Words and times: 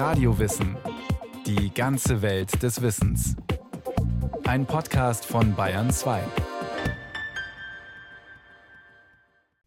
Radiowissen. 0.00 0.78
Die 1.44 1.74
ganze 1.74 2.22
Welt 2.22 2.62
des 2.62 2.80
Wissens. 2.80 3.36
Ein 4.44 4.64
Podcast 4.64 5.26
von 5.26 5.54
Bayern 5.54 5.90
2. 5.90 6.22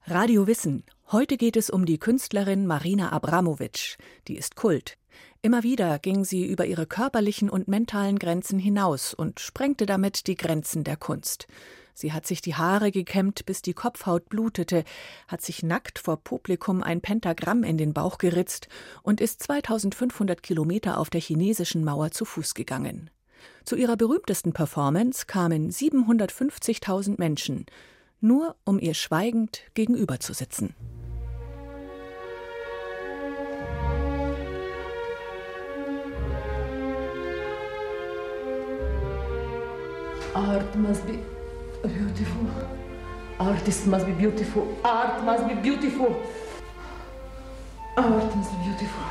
Radio 0.08 0.48
Wissen. 0.48 0.86
Heute 1.12 1.38
geht 1.38 1.56
es 1.56 1.70
um 1.70 1.86
die 1.86 2.00
Künstlerin 2.00 2.66
Marina 2.66 3.12
Abramovic. 3.12 3.98
Die 4.28 4.36
ist 4.36 4.56
Kult. 4.56 4.98
Immer 5.44 5.62
wieder 5.62 6.00
ging 6.00 6.26
sie 6.26 6.48
über 6.48 6.66
ihre 6.66 6.88
körperlichen 6.88 7.52
und 7.52 7.68
mentalen 7.68 8.18
Grenzen 8.18 8.58
hinaus 8.58 9.14
und 9.14 9.40
sprengte 9.40 9.86
damit 9.86 10.26
die 10.26 10.36
Grenzen 10.36 10.84
der 10.84 10.98
Kunst. 10.98 11.46
Sie 11.94 12.12
hat 12.12 12.26
sich 12.26 12.42
die 12.42 12.56
Haare 12.56 12.92
gekämmt, 12.92 13.46
bis 13.46 13.62
die 13.62 13.74
Kopfhaut 13.74 14.30
blutete, 14.30 14.84
hat 15.28 15.42
sich 15.42 15.64
nackt 15.64 16.00
vor 16.00 16.18
Publikum 16.18 16.82
ein 16.84 17.02
Pentagramm 17.02 17.64
in 17.64 17.78
den 17.78 17.94
Bauch 17.94 18.18
geritzt 18.18 18.68
und 19.04 19.22
ist 19.22 19.44
2500 19.44 20.42
Kilometer 20.42 20.98
auf 20.98 21.10
der 21.10 21.22
chinesischen 21.22 21.84
Mauer 21.84 22.12
zu 22.12 22.26
Fuß 22.26 22.56
gegangen. 22.56 23.10
Zu 23.66 23.76
ihrer 23.76 23.98
berühmtesten 23.98 24.54
Performance 24.54 25.26
kamen 25.26 25.70
750.000 25.70 27.16
Menschen, 27.18 27.66
nur 28.22 28.56
um 28.64 28.80
ihr 28.80 28.94
schweigend 28.94 29.62
gegenüber 29.74 30.20
zu. 30.20 30.34
Art 40.34 40.76
must 40.76 41.06
be 41.06 41.20
beautiful. 41.88 42.48
Artist 43.40 43.88
must 43.88 44.06
be 44.06 44.14
beautiful. 44.14 44.68
Art 44.84 45.24
must 45.24 45.48
be 45.48 45.56
beautiful. 45.56 46.16
Art 47.98 48.36
must 48.36 48.52
be 48.52 48.58
beautiful. 48.64 49.04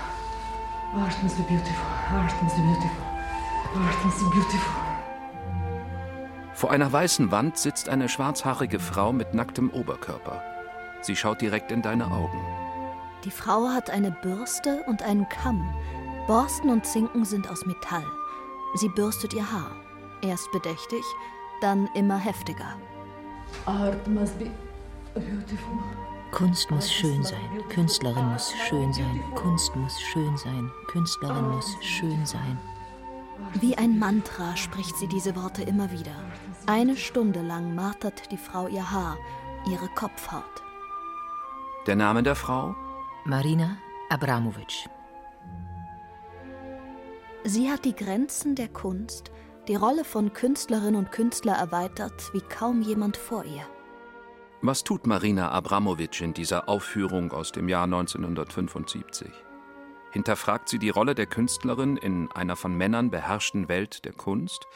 Art 0.94 1.22
must 1.22 1.36
be 1.36 1.44
beautiful. 1.48 1.86
Art 2.10 2.42
must 2.42 2.56
be 2.56 2.62
beautiful. 2.62 3.04
Art 3.76 4.04
must 4.04 4.18
be 4.18 4.30
beautiful. 4.30 4.82
Vor 6.54 6.70
einer 6.70 6.92
weißen 6.92 7.30
Wand 7.30 7.58
sitzt 7.58 7.88
eine 7.88 8.08
schwarzhaarige 8.08 8.78
Frau 8.78 9.12
mit 9.12 9.34
nacktem 9.34 9.70
Oberkörper. 9.70 10.42
Sie 11.00 11.16
schaut 11.16 11.40
direkt 11.40 11.72
in 11.72 11.82
deine 11.82 12.06
Augen. 12.06 12.38
Die 13.24 13.30
Frau 13.30 13.68
hat 13.68 13.90
eine 13.90 14.10
Bürste 14.10 14.82
und 14.86 15.02
einen 15.02 15.28
Kamm. 15.28 15.74
Borsten 16.26 16.70
und 16.70 16.86
Zinken 16.86 17.24
sind 17.24 17.50
aus 17.50 17.66
Metall. 17.66 18.06
Sie 18.76 18.88
bürstet 18.88 19.34
ihr 19.34 19.50
Haar. 19.50 19.72
Erst 20.22 20.52
bedächtig, 20.52 21.02
dann 21.62 21.88
immer 21.94 22.18
heftiger. 22.18 22.76
Art 23.66 24.06
must 24.08 24.38
be 24.38 24.50
beautiful. 25.14 25.78
Kunst 26.32 26.70
muss 26.70 26.90
schön 26.90 27.22
sein, 27.22 27.62
Künstlerin 27.68 28.32
muss 28.32 28.54
schön 28.66 28.90
sein, 28.92 29.22
Kunst 29.34 29.76
muss 29.76 30.00
schön 30.00 30.34
sein, 30.38 30.70
Künstlerin 30.86 31.50
muss 31.50 31.76
schön 31.82 32.24
sein. 32.24 32.58
Wie 33.60 33.76
ein 33.76 33.98
Mantra 33.98 34.56
spricht 34.56 34.96
sie 34.96 35.08
diese 35.08 35.36
Worte 35.36 35.62
immer 35.62 35.90
wieder. 35.92 36.14
Eine 36.66 36.96
Stunde 36.96 37.42
lang 37.42 37.74
martert 37.74 38.30
die 38.32 38.38
Frau 38.38 38.66
ihr 38.66 38.90
Haar, 38.90 39.18
ihre 39.70 39.88
Kopfhaut. 39.88 40.62
Der 41.86 41.96
Name 41.96 42.22
der 42.22 42.34
Frau? 42.34 42.74
Marina 43.24 43.76
Abramovic. 44.08 44.88
Sie 47.44 47.70
hat 47.70 47.84
die 47.84 47.94
Grenzen 47.94 48.54
der 48.54 48.68
Kunst, 48.68 49.32
die 49.68 49.76
Rolle 49.76 50.04
von 50.04 50.32
Künstlerin 50.32 50.96
und 50.96 51.12
Künstler 51.12 51.54
erweitert 51.54 52.32
wie 52.32 52.40
kaum 52.40 52.82
jemand 52.82 53.16
vor 53.16 53.44
ihr. 53.44 53.64
Was 54.60 54.84
tut 54.84 55.06
Marina 55.06 55.50
Abramovic 55.50 56.20
in 56.20 56.34
dieser 56.34 56.68
Aufführung 56.68 57.32
aus 57.32 57.52
dem 57.52 57.68
Jahr 57.68 57.84
1975? 57.84 59.28
Hinterfragt 60.10 60.68
sie 60.68 60.78
die 60.78 60.90
Rolle 60.90 61.14
der 61.14 61.26
Künstlerin 61.26 61.96
in 61.96 62.30
einer 62.32 62.56
von 62.56 62.76
Männern 62.76 63.10
beherrschten 63.10 63.68
Welt 63.68 64.04
der 64.04 64.12
Kunst? 64.12 64.66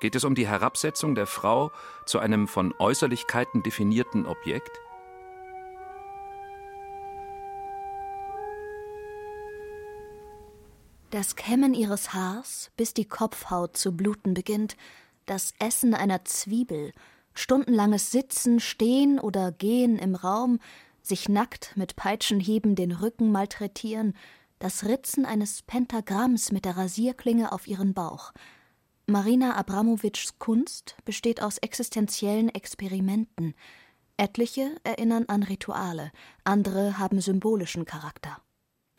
Geht 0.00 0.14
es 0.14 0.24
um 0.24 0.34
die 0.34 0.46
Herabsetzung 0.46 1.14
der 1.14 1.26
Frau 1.26 1.70
zu 2.06 2.18
einem 2.18 2.46
von 2.46 2.74
Äußerlichkeiten 2.78 3.62
definierten 3.62 4.26
Objekt? 4.26 4.80
Das 11.10 11.34
Kämmen 11.34 11.74
ihres 11.74 12.14
Haars, 12.14 12.70
bis 12.76 12.94
die 12.94 13.04
Kopfhaut 13.04 13.76
zu 13.76 13.96
bluten 13.96 14.32
beginnt, 14.32 14.76
das 15.26 15.54
Essen 15.58 15.92
einer 15.92 16.24
Zwiebel, 16.24 16.92
stundenlanges 17.34 18.12
Sitzen, 18.12 18.60
Stehen 18.60 19.18
oder 19.18 19.50
Gehen 19.50 19.98
im 19.98 20.14
Raum, 20.14 20.60
sich 21.02 21.28
nackt 21.28 21.76
mit 21.76 21.96
Peitschenhieben 21.96 22.76
den 22.76 22.92
Rücken 22.92 23.32
malträtieren, 23.32 24.14
das 24.60 24.84
Ritzen 24.84 25.26
eines 25.26 25.62
Pentagramms 25.62 26.52
mit 26.52 26.64
der 26.64 26.76
Rasierklinge 26.76 27.50
auf 27.50 27.66
ihren 27.66 27.92
Bauch. 27.92 28.32
Marina 29.08 29.56
Abramowitschs 29.56 30.38
Kunst 30.38 30.94
besteht 31.04 31.42
aus 31.42 31.58
existenziellen 31.58 32.50
Experimenten. 32.50 33.54
Etliche 34.16 34.76
erinnern 34.84 35.24
an 35.26 35.42
Rituale, 35.42 36.12
andere 36.44 36.98
haben 36.98 37.20
symbolischen 37.20 37.84
Charakter. 37.84 38.40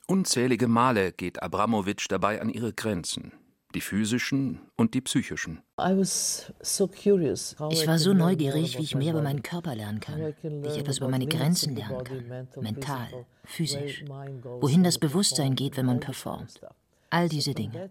Unzählige 0.08 0.68
Male 0.68 1.12
geht 1.12 1.42
Abramowitsch 1.42 2.08
dabei 2.10 2.42
an 2.42 2.50
ihre 2.50 2.74
Grenzen, 2.74 3.34
die 3.74 3.82
physischen 3.82 4.60
und 4.76 4.94
die 4.94 5.02
psychischen. 5.02 5.62
Ich 5.78 7.88
war 7.88 8.00
so 8.00 8.14
neugierig, 8.14 8.78
wie 8.78 8.84
ich 8.84 8.96
mehr 8.96 9.14
über 9.14 9.22
meinen 9.22 9.44
Körper 9.44 9.76
lernen 9.76 10.00
kann, 10.00 10.34
wie 10.42 10.68
ich 10.68 10.78
etwas 10.78 10.98
über 10.98 11.08
meine 11.08 11.28
Grenzen 11.28 11.76
lernen 11.76 12.04
kann, 12.04 12.48
mental, 12.62 13.26
physisch, 13.46 14.04
wohin 14.60 14.84
das 14.84 14.98
Bewusstsein 14.98 15.56
geht, 15.56 15.78
wenn 15.78 15.86
man 15.86 16.00
performt. 16.00 16.62
All 17.10 17.28
diese 17.28 17.54
Dinge. 17.54 17.90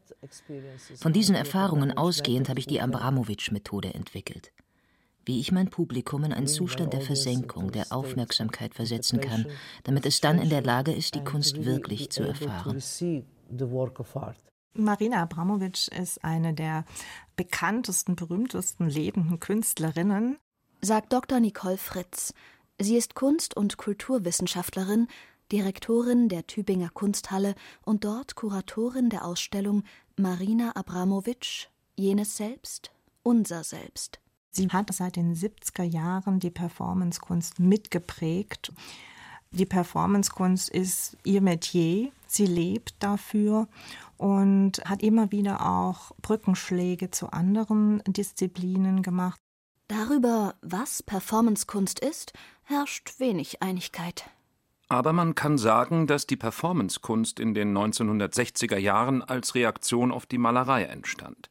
Von 0.97 1.13
diesen 1.13 1.35
Erfahrungen 1.35 1.97
ausgehend 1.97 2.49
habe 2.49 2.59
ich 2.59 2.67
die 2.67 2.81
Abramowitsch-Methode 2.81 3.95
entwickelt 3.95 4.53
wie 5.31 5.39
ich 5.39 5.53
mein 5.53 5.71
Publikum 5.71 6.25
in 6.25 6.33
einen 6.33 6.49
Zustand 6.49 6.93
der 6.93 7.03
Versenkung, 7.03 7.71
der 7.71 7.93
Aufmerksamkeit 7.93 8.75
versetzen 8.75 9.21
kann, 9.21 9.47
damit 9.85 10.05
es 10.05 10.21
dann 10.21 10.41
in 10.41 10.49
der 10.49 10.61
Lage 10.61 10.93
ist, 10.93 11.15
die 11.15 11.23
Kunst 11.23 11.65
wirklich 11.65 12.11
zu 12.11 12.25
erfahren. 12.25 12.83
Marina 14.75 15.23
Abramovic 15.23 15.87
ist 15.87 16.25
eine 16.25 16.53
der 16.53 16.85
bekanntesten, 17.37 18.17
berühmtesten 18.17 18.89
lebenden 18.89 19.39
Künstlerinnen, 19.39 20.37
sagt 20.81 21.13
Dr. 21.13 21.39
Nicole 21.39 21.79
Fritz. 21.79 22.35
Sie 22.81 22.97
ist 22.97 23.15
Kunst- 23.15 23.57
und 23.57 23.77
Kulturwissenschaftlerin, 23.77 25.07
Direktorin 25.53 26.29
der 26.29 26.49
Tübinger 26.49 26.91
Kunsthalle 26.91 27.55
und 27.85 28.05
dort 28.05 28.35
Kuratorin 28.35 29.11
der 29.11 29.25
Ausstellung 29.25 29.85
Marina 30.17 30.75
Abramovic, 30.75 31.69
jenes 31.95 32.37
Selbst, 32.37 32.91
unser 33.23 33.63
Selbst. 33.63 34.19
Sie 34.51 34.69
hat 34.69 34.93
seit 34.93 35.17
den 35.17 35.35
70er 35.35 35.85
Jahren 35.85 36.41
die 36.41 36.51
Performancekunst 36.51 37.61
mitgeprägt. 37.61 38.73
Die 39.53 39.67
Performancekunst 39.67 40.69
ist 40.69 41.17
ihr 41.25 41.41
Metier. 41.41 42.11
Sie 42.27 42.47
lebt 42.47 42.95
dafür 43.01 43.69
und 44.17 44.83
hat 44.85 45.03
immer 45.03 45.33
wieder 45.33 45.67
auch 45.67 46.13
Brückenschläge 46.23 47.11
zu 47.11 47.33
anderen 47.33 48.03
Disziplinen 48.07 49.03
gemacht. 49.03 49.41
Darüber, 49.89 50.55
was 50.63 51.03
Performancekunst 51.03 51.99
ist, 51.99 52.33
herrscht 52.63 53.19
wenig 53.19 53.61
Einigkeit. 53.63 54.31
Aber 54.89 55.13
man 55.13 55.35
kann 55.37 55.59
sagen, 55.59 56.07
dass 56.07 56.27
die 56.27 56.37
Performancekunst 56.37 57.41
in 57.41 57.55
den 57.55 57.77
1960er 57.77 58.77
Jahren 58.77 59.23
als 59.23 59.55
Reaktion 59.55 60.13
auf 60.13 60.27
die 60.27 60.39
Malerei 60.39 60.85
entstand. 60.85 61.49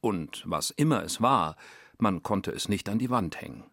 Und 0.00 0.42
was 0.46 0.70
immer 0.70 1.02
es 1.02 1.20
war, 1.20 1.56
man 1.98 2.22
konnte 2.22 2.50
es 2.50 2.68
nicht 2.68 2.88
an 2.88 2.98
die 2.98 3.10
Wand 3.10 3.40
hängen. 3.40 3.64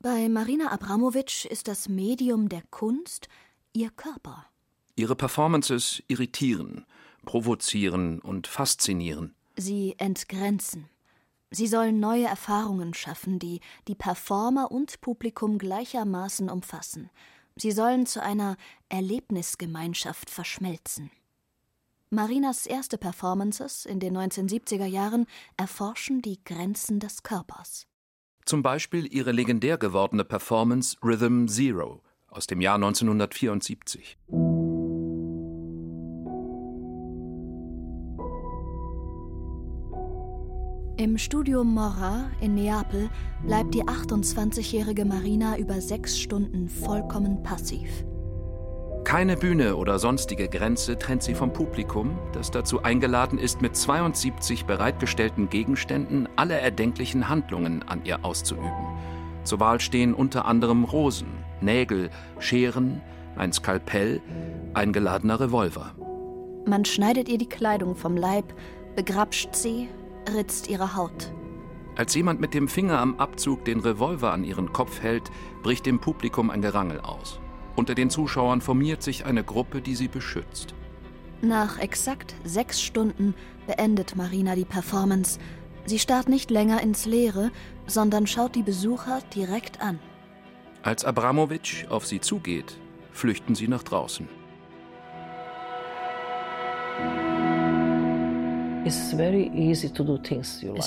Bei 0.00 0.28
Marina 0.28 0.70
Abramovic 0.72 1.46
ist 1.46 1.68
das 1.68 1.88
Medium 1.88 2.48
der 2.48 2.62
Kunst 2.70 3.28
ihr 3.72 3.90
Körper. 3.90 4.46
Ihre 4.94 5.16
Performances 5.16 6.02
irritieren, 6.08 6.86
provozieren 7.24 8.20
und 8.20 8.46
faszinieren. 8.46 9.34
Sie 9.56 9.94
entgrenzen. 9.98 10.88
Sie 11.50 11.66
sollen 11.66 12.00
neue 12.00 12.24
Erfahrungen 12.24 12.94
schaffen, 12.94 13.38
die 13.38 13.60
die 13.88 13.94
Performer 13.94 14.70
und 14.70 15.00
Publikum 15.00 15.58
gleichermaßen 15.58 16.50
umfassen. 16.50 17.10
Sie 17.56 17.72
sollen 17.72 18.06
zu 18.06 18.22
einer 18.22 18.56
Erlebnisgemeinschaft 18.88 20.28
verschmelzen. 20.28 21.10
Marinas 22.10 22.66
erste 22.66 22.98
Performances 22.98 23.84
in 23.84 23.98
den 23.98 24.16
1970er 24.16 24.86
Jahren 24.86 25.26
erforschen 25.56 26.22
die 26.22 26.38
Grenzen 26.44 27.00
des 27.00 27.24
Körpers. 27.24 27.86
Zum 28.44 28.62
Beispiel 28.62 29.12
ihre 29.12 29.32
legendär 29.32 29.76
gewordene 29.76 30.24
Performance 30.24 30.96
Rhythm 31.02 31.48
Zero 31.48 32.02
aus 32.28 32.46
dem 32.46 32.60
Jahr 32.60 32.76
1974. 32.76 34.18
Im 40.98 41.18
Studio 41.18 41.64
Morra 41.64 42.30
in 42.40 42.54
Neapel 42.54 43.10
bleibt 43.44 43.74
die 43.74 43.82
28-jährige 43.82 45.04
Marina 45.04 45.58
über 45.58 45.80
sechs 45.80 46.16
Stunden 46.18 46.68
vollkommen 46.68 47.42
passiv. 47.42 48.04
Keine 49.06 49.36
Bühne 49.36 49.76
oder 49.76 50.00
sonstige 50.00 50.48
Grenze 50.48 50.98
trennt 50.98 51.22
sie 51.22 51.36
vom 51.36 51.52
Publikum, 51.52 52.18
das 52.32 52.50
dazu 52.50 52.82
eingeladen 52.82 53.38
ist, 53.38 53.62
mit 53.62 53.76
72 53.76 54.64
bereitgestellten 54.64 55.48
Gegenständen 55.48 56.28
alle 56.34 56.58
erdenklichen 56.58 57.28
Handlungen 57.28 57.84
an 57.84 58.04
ihr 58.04 58.24
auszuüben. 58.24 58.72
Zur 59.44 59.60
Wahl 59.60 59.78
stehen 59.78 60.12
unter 60.12 60.44
anderem 60.44 60.82
Rosen, 60.82 61.28
Nägel, 61.60 62.10
Scheren, 62.40 63.00
ein 63.36 63.52
Skalpell, 63.52 64.20
ein 64.74 64.92
geladener 64.92 65.38
Revolver. 65.38 65.94
Man 66.66 66.84
schneidet 66.84 67.28
ihr 67.28 67.38
die 67.38 67.48
Kleidung 67.48 67.94
vom 67.94 68.16
Leib, 68.16 68.54
begrapscht 68.96 69.54
sie, 69.54 69.88
ritzt 70.34 70.68
ihre 70.68 70.96
Haut. 70.96 71.32
Als 71.94 72.12
jemand 72.16 72.40
mit 72.40 72.54
dem 72.54 72.66
Finger 72.66 72.98
am 72.98 73.20
Abzug 73.20 73.64
den 73.66 73.78
Revolver 73.78 74.32
an 74.32 74.42
ihren 74.42 74.72
Kopf 74.72 75.00
hält, 75.00 75.30
bricht 75.62 75.86
dem 75.86 76.00
Publikum 76.00 76.50
ein 76.50 76.60
Gerangel 76.60 76.98
aus. 76.98 77.38
Unter 77.76 77.94
den 77.94 78.10
Zuschauern 78.10 78.62
formiert 78.62 79.02
sich 79.02 79.26
eine 79.26 79.44
Gruppe, 79.44 79.82
die 79.82 79.94
sie 79.94 80.08
beschützt. 80.08 80.74
Nach 81.42 81.78
exakt 81.78 82.34
sechs 82.44 82.80
Stunden 82.80 83.34
beendet 83.66 84.16
Marina 84.16 84.54
die 84.54 84.64
Performance. 84.64 85.38
Sie 85.84 85.98
starrt 85.98 86.28
nicht 86.28 86.50
länger 86.50 86.82
ins 86.82 87.04
Leere, 87.04 87.50
sondern 87.86 88.26
schaut 88.26 88.54
die 88.54 88.62
Besucher 88.62 89.20
direkt 89.34 89.80
an. 89.80 89.98
Als 90.82 91.04
Abramowitsch 91.04 91.86
auf 91.88 92.06
sie 92.06 92.20
zugeht, 92.20 92.78
flüchten 93.12 93.54
sie 93.54 93.68
nach 93.68 93.82
draußen. 93.82 94.28
Es 98.86 99.12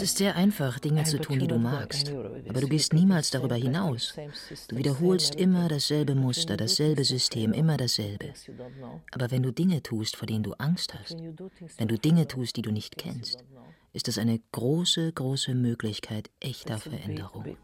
ist 0.02 0.18
sehr 0.18 0.36
einfach, 0.38 0.80
Dinge 0.80 1.04
zu 1.04 1.20
tun, 1.20 1.40
die 1.40 1.48
du 1.48 1.58
magst. 1.58 2.14
Aber 2.48 2.62
du 2.62 2.70
gehst 2.70 2.94
niemals 2.94 3.30
darüber 3.30 3.56
hinaus. 3.56 4.14
Du 4.70 4.78
wiederholst 4.78 5.36
immer 5.36 5.68
dasselbe 5.68 6.16
Muster, 6.16 6.56
dasselbe 6.56 7.04
System, 7.04 7.52
immer 7.52 7.76
dasselbe. 7.76 8.34
Aber 9.12 9.32
wenn 9.32 9.44
du 9.44 9.52
Dinge 9.52 9.84
tust, 9.84 10.16
vor 10.16 10.28
denen 10.28 10.44
du 10.44 10.54
Angst 10.54 10.98
hast, 10.98 11.18
wenn 11.78 11.90
du 11.90 11.98
Dinge 11.98 12.26
tust, 12.28 12.56
die 12.56 12.62
du 12.62 12.72
nicht 12.72 12.98
kennst, 12.98 13.44
ist 13.92 14.08
das 14.08 14.18
eine 14.18 14.40
große, 14.54 15.12
große 15.12 15.54
Möglichkeit 15.54 16.30
echter 16.40 16.78
Veränderung. 16.78 17.58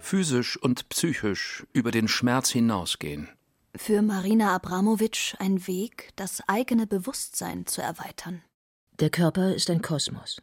Physisch 0.00 0.60
und 0.60 0.88
psychisch 0.90 1.66
über 1.72 1.92
den 1.92 2.08
Schmerz 2.08 2.50
hinausgehen. 2.50 3.30
Für 3.74 4.02
Marina 4.02 4.54
Abramowitsch 4.54 5.34
ein 5.38 5.66
Weg, 5.66 6.10
das 6.16 6.42
eigene 6.46 6.86
Bewusstsein 6.86 7.66
zu 7.66 7.80
erweitern. 7.80 8.42
Der 9.00 9.08
Körper 9.08 9.54
ist 9.54 9.70
ein 9.70 9.80
Kosmos. 9.80 10.42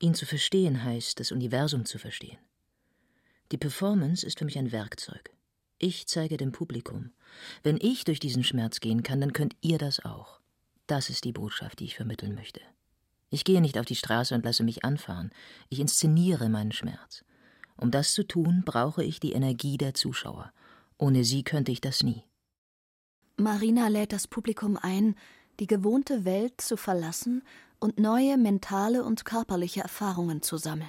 Ihn 0.00 0.16
zu 0.16 0.26
verstehen 0.26 0.82
heißt, 0.82 1.20
das 1.20 1.30
Universum 1.30 1.84
zu 1.84 2.00
verstehen. 2.00 2.38
Die 3.52 3.56
Performance 3.56 4.26
ist 4.26 4.40
für 4.40 4.44
mich 4.44 4.58
ein 4.58 4.72
Werkzeug. 4.72 5.30
Ich 5.78 6.08
zeige 6.08 6.36
dem 6.36 6.50
Publikum. 6.50 7.12
Wenn 7.62 7.78
ich 7.80 8.02
durch 8.02 8.18
diesen 8.18 8.42
Schmerz 8.42 8.80
gehen 8.80 9.04
kann, 9.04 9.20
dann 9.20 9.32
könnt 9.32 9.54
ihr 9.60 9.78
das 9.78 10.04
auch. 10.04 10.40
Das 10.88 11.08
ist 11.08 11.22
die 11.22 11.30
Botschaft, 11.30 11.78
die 11.78 11.84
ich 11.84 11.94
vermitteln 11.94 12.34
möchte. 12.34 12.60
Ich 13.30 13.44
gehe 13.44 13.60
nicht 13.60 13.78
auf 13.78 13.86
die 13.86 13.94
Straße 13.94 14.34
und 14.34 14.44
lasse 14.44 14.64
mich 14.64 14.84
anfahren. 14.84 15.30
Ich 15.68 15.78
inszeniere 15.78 16.48
meinen 16.48 16.72
Schmerz. 16.72 17.24
Um 17.76 17.92
das 17.92 18.12
zu 18.12 18.26
tun, 18.26 18.64
brauche 18.64 19.04
ich 19.04 19.20
die 19.20 19.34
Energie 19.34 19.76
der 19.76 19.94
Zuschauer. 19.94 20.52
Ohne 20.98 21.22
sie 21.22 21.44
könnte 21.44 21.70
ich 21.70 21.80
das 21.80 22.02
nie. 22.02 22.24
Marina 23.36 23.86
lädt 23.86 24.12
das 24.12 24.26
Publikum 24.26 24.76
ein, 24.76 25.14
die 25.60 25.68
gewohnte 25.68 26.24
Welt 26.24 26.60
zu 26.60 26.76
verlassen 26.76 27.42
und 27.78 27.98
neue 27.98 28.36
mentale 28.36 29.04
und 29.04 29.24
körperliche 29.24 29.80
Erfahrungen 29.80 30.42
zu 30.42 30.56
sammeln. 30.56 30.88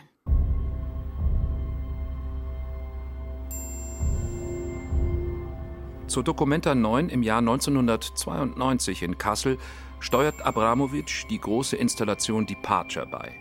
Zur 6.08 6.24
Documenta 6.24 6.76
9 6.76 7.10
im 7.10 7.24
Jahr 7.24 7.40
1992 7.40 9.02
in 9.02 9.18
Kassel 9.18 9.58
steuert 10.00 10.46
Abramowitsch 10.46 11.26
die 11.30 11.40
große 11.40 11.76
Installation 11.76 12.46
Departure 12.46 13.08
bei. 13.08 13.34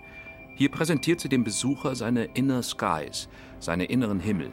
Hier 0.56 0.70
präsentiert 0.70 1.20
sie 1.20 1.28
dem 1.28 1.44
Besucher 1.44 1.94
seine 1.94 2.24
Inner 2.24 2.62
Skies, 2.62 3.28
seine 3.60 3.84
inneren 3.84 4.18
Himmel. 4.18 4.50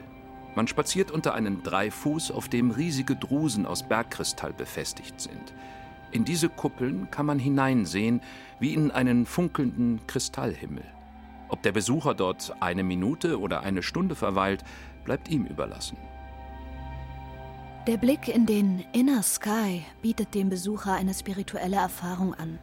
Man 0.56 0.68
spaziert 0.68 1.12
unter 1.12 1.34
einem 1.34 1.64
Dreifuß, 1.64 2.32
auf 2.32 2.50
dem 2.50 2.72
riesige 2.72 3.16
Drusen 3.16 3.66
aus 3.66 3.88
Bergkristall 3.88 4.52
befestigt 4.52 5.22
sind. 5.22 5.54
In 6.12 6.26
diese 6.26 6.50
Kuppeln 6.50 7.10
kann 7.10 7.26
man 7.26 7.40
hineinsehen 7.40 8.22
wie 8.60 8.74
in 8.74 8.92
einen 8.92 9.26
funkelnden 9.26 10.02
Kristallhimmel. 10.08 10.84
Ob 11.48 11.62
der 11.64 11.72
Besucher 11.72 12.14
dort 12.14 12.54
eine 12.60 12.84
Minute 12.84 13.40
oder 13.40 13.62
eine 13.62 13.82
Stunde 13.82 14.16
verweilt, 14.16 14.64
bleibt 15.04 15.30
ihm 15.30 15.46
überlassen. 15.46 15.98
Der 17.88 17.98
Blick 17.98 18.28
in 18.28 18.46
den 18.46 18.84
Inner 18.94 19.24
Sky 19.24 19.84
bietet 20.02 20.36
dem 20.36 20.50
Besucher 20.50 20.94
eine 20.94 21.14
spirituelle 21.14 21.78
Erfahrung 21.78 22.34
an. 22.36 22.60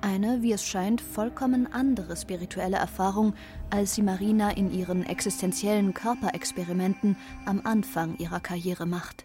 Eine, 0.00 0.42
wie 0.42 0.52
es 0.52 0.64
scheint, 0.64 1.00
vollkommen 1.00 1.72
andere 1.72 2.16
spirituelle 2.16 2.76
Erfahrung, 2.76 3.34
als 3.70 3.94
sie 3.94 4.02
Marina 4.02 4.50
in 4.50 4.72
ihren 4.72 5.04
existenziellen 5.04 5.94
Körperexperimenten 5.94 7.16
am 7.46 7.62
Anfang 7.64 8.16
ihrer 8.18 8.40
Karriere 8.40 8.86
macht. 8.86 9.24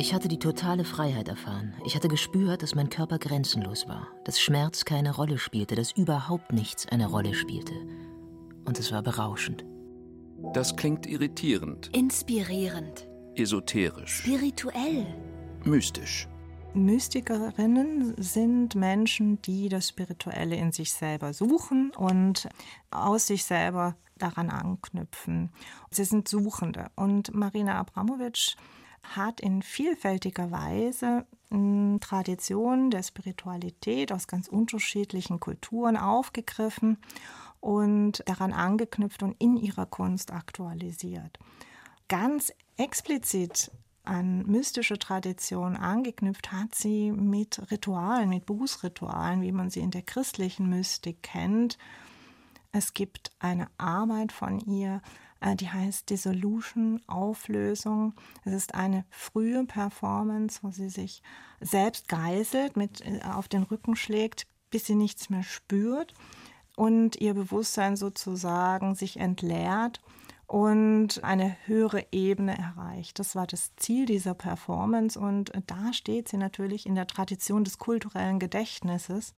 Ich 0.00 0.14
hatte 0.14 0.28
die 0.28 0.38
totale 0.38 0.86
Freiheit 0.86 1.28
erfahren. 1.28 1.74
Ich 1.84 1.94
hatte 1.94 2.08
gespürt, 2.08 2.62
dass 2.62 2.74
mein 2.74 2.88
Körper 2.88 3.18
grenzenlos 3.18 3.86
war, 3.86 4.08
dass 4.24 4.40
Schmerz 4.40 4.86
keine 4.86 5.14
Rolle 5.14 5.36
spielte, 5.36 5.74
dass 5.74 5.92
überhaupt 5.92 6.54
nichts 6.54 6.88
eine 6.88 7.06
Rolle 7.06 7.34
spielte. 7.34 7.74
Und 8.64 8.78
es 8.78 8.92
war 8.92 9.02
berauschend. 9.02 9.66
Das 10.54 10.74
klingt 10.74 11.06
irritierend. 11.06 11.94
Inspirierend. 11.94 13.08
Esoterisch. 13.34 14.22
Spirituell. 14.22 15.06
Mystisch. 15.64 16.26
Mystikerinnen 16.72 18.14
sind 18.16 18.74
Menschen, 18.76 19.42
die 19.42 19.68
das 19.68 19.90
Spirituelle 19.90 20.56
in 20.56 20.72
sich 20.72 20.94
selber 20.94 21.34
suchen 21.34 21.92
und 21.94 22.48
aus 22.90 23.26
sich 23.26 23.44
selber 23.44 23.96
daran 24.16 24.48
anknüpfen. 24.48 25.50
Sie 25.90 26.04
sind 26.04 26.26
Suchende. 26.26 26.86
Und 26.96 27.34
Marina 27.34 27.78
Abramowitsch 27.78 28.56
hat 29.02 29.40
in 29.40 29.62
vielfältiger 29.62 30.50
Weise 30.50 31.26
hm, 31.50 31.98
Traditionen 32.00 32.90
der 32.90 33.02
Spiritualität 33.02 34.12
aus 34.12 34.26
ganz 34.26 34.48
unterschiedlichen 34.48 35.40
Kulturen 35.40 35.96
aufgegriffen 35.96 36.98
und 37.60 38.22
daran 38.26 38.52
angeknüpft 38.52 39.22
und 39.22 39.36
in 39.38 39.56
ihrer 39.56 39.86
Kunst 39.86 40.32
aktualisiert. 40.32 41.38
Ganz 42.08 42.52
explizit 42.76 43.70
an 44.04 44.46
mystische 44.46 44.98
Traditionen 44.98 45.76
angeknüpft 45.76 46.52
hat 46.52 46.74
sie 46.74 47.12
mit 47.12 47.70
Ritualen, 47.70 48.30
mit 48.30 48.46
Bußritualen, 48.46 49.42
wie 49.42 49.52
man 49.52 49.70
sie 49.70 49.80
in 49.80 49.90
der 49.90 50.02
christlichen 50.02 50.68
Mystik 50.68 51.22
kennt. 51.22 51.78
Es 52.72 52.94
gibt 52.94 53.32
eine 53.38 53.68
Arbeit 53.78 54.32
von 54.32 54.60
ihr, 54.60 55.02
äh, 55.40 55.56
die 55.56 55.70
heißt 55.70 56.08
Dissolution, 56.08 57.02
Auflösung. 57.06 58.14
Es 58.44 58.52
ist 58.52 58.74
eine 58.74 59.04
frühe 59.10 59.64
Performance, 59.64 60.60
wo 60.62 60.70
sie 60.70 60.88
sich 60.88 61.22
selbst 61.60 62.08
geißelt, 62.08 62.76
mit 62.76 63.04
äh, 63.04 63.20
auf 63.24 63.48
den 63.48 63.64
Rücken 63.64 63.96
schlägt, 63.96 64.46
bis 64.70 64.86
sie 64.86 64.94
nichts 64.94 65.30
mehr 65.30 65.42
spürt 65.42 66.14
und 66.76 67.16
ihr 67.16 67.34
Bewusstsein 67.34 67.96
sozusagen 67.96 68.94
sich 68.94 69.18
entleert 69.18 70.00
und 70.46 71.22
eine 71.22 71.56
höhere 71.66 72.06
Ebene 72.10 72.56
erreicht. 72.56 73.18
Das 73.18 73.34
war 73.34 73.46
das 73.46 73.74
Ziel 73.76 74.06
dieser 74.06 74.34
Performance 74.34 75.18
und 75.18 75.52
da 75.66 75.92
steht 75.92 76.28
sie 76.28 76.36
natürlich 76.36 76.86
in 76.86 76.94
der 76.94 77.06
Tradition 77.06 77.64
des 77.64 77.78
kulturellen 77.78 78.38
Gedächtnisses. 78.38 79.34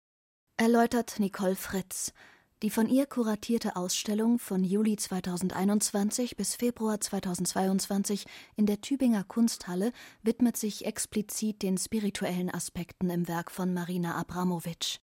Erläutert 0.56 1.18
Nicole 1.18 1.56
Fritz. 1.56 2.12
Die 2.62 2.68
von 2.68 2.90
ihr 2.90 3.06
kuratierte 3.06 3.74
Ausstellung 3.74 4.38
von 4.38 4.62
Juli 4.62 4.94
2021 4.94 6.36
bis 6.36 6.56
Februar 6.56 7.00
2022 7.00 8.26
in 8.54 8.66
der 8.66 8.82
Tübinger 8.82 9.24
Kunsthalle 9.24 9.92
widmet 10.22 10.58
sich 10.58 10.84
explizit 10.84 11.62
den 11.62 11.78
spirituellen 11.78 12.50
Aspekten 12.50 13.08
im 13.08 13.28
Werk 13.28 13.50
von 13.50 13.72
Marina 13.72 14.14
Abramowitsch. 14.16 14.98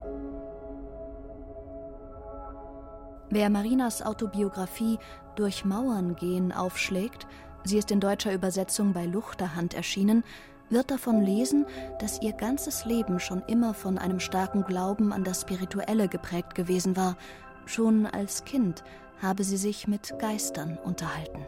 Wer 3.31 3.49
Marinas 3.49 4.03
Autobiografie 4.03 4.99
Durch 5.35 5.65
Mauern 5.65 6.15
gehen 6.15 6.53
aufschlägt, 6.53 7.27
sie 7.65 7.79
ist 7.79 7.91
in 7.91 8.01
deutscher 8.01 8.35
Übersetzung 8.35 8.93
bei 8.93 9.07
Luchterhand 9.07 9.73
erschienen, 9.73 10.25
wird 10.69 10.91
davon 10.91 11.23
lesen, 11.23 11.65
dass 12.01 12.21
ihr 12.21 12.33
ganzes 12.33 12.85
Leben 12.85 13.21
schon 13.21 13.43
immer 13.47 13.73
von 13.73 13.99
einem 13.99 14.21
starken 14.21 14.65
Glauben 14.65 15.13
an 15.13 15.25
das 15.25 15.43
Spirituelle 15.43 16.09
geprägt 16.09 16.55
gewesen 16.55 16.97
war 16.97 17.17
Schon 17.67 18.07
als 18.07 18.45
Kind 18.45 18.85
habe 19.21 19.45
sie 19.45 19.57
sich 19.57 19.89
mit 19.89 20.15
Geistern 20.19 20.79
unterhalten. 20.85 21.45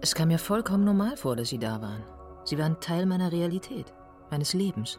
Es 0.00 0.14
kam 0.14 0.28
mir 0.28 0.38
vollkommen 0.38 0.84
normal 0.84 1.16
vor, 1.16 1.36
dass 1.36 1.48
sie 1.48 1.58
da 1.58 1.80
waren. 1.80 2.02
Sie 2.44 2.58
waren 2.58 2.78
Teil 2.80 3.06
meiner 3.06 3.32
Realität, 3.32 3.92
meines 4.30 4.52
Lebens. 4.52 4.98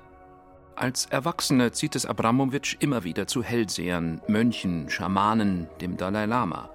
Als 0.75 1.05
Erwachsene 1.07 1.71
zieht 1.71 1.95
es 1.95 2.05
Abramowitsch 2.05 2.77
immer 2.79 3.03
wieder 3.03 3.27
zu 3.27 3.43
Hellsehern, 3.43 4.21
Mönchen, 4.27 4.89
Schamanen, 4.89 5.67
dem 5.81 5.97
Dalai 5.97 6.25
Lama. 6.25 6.69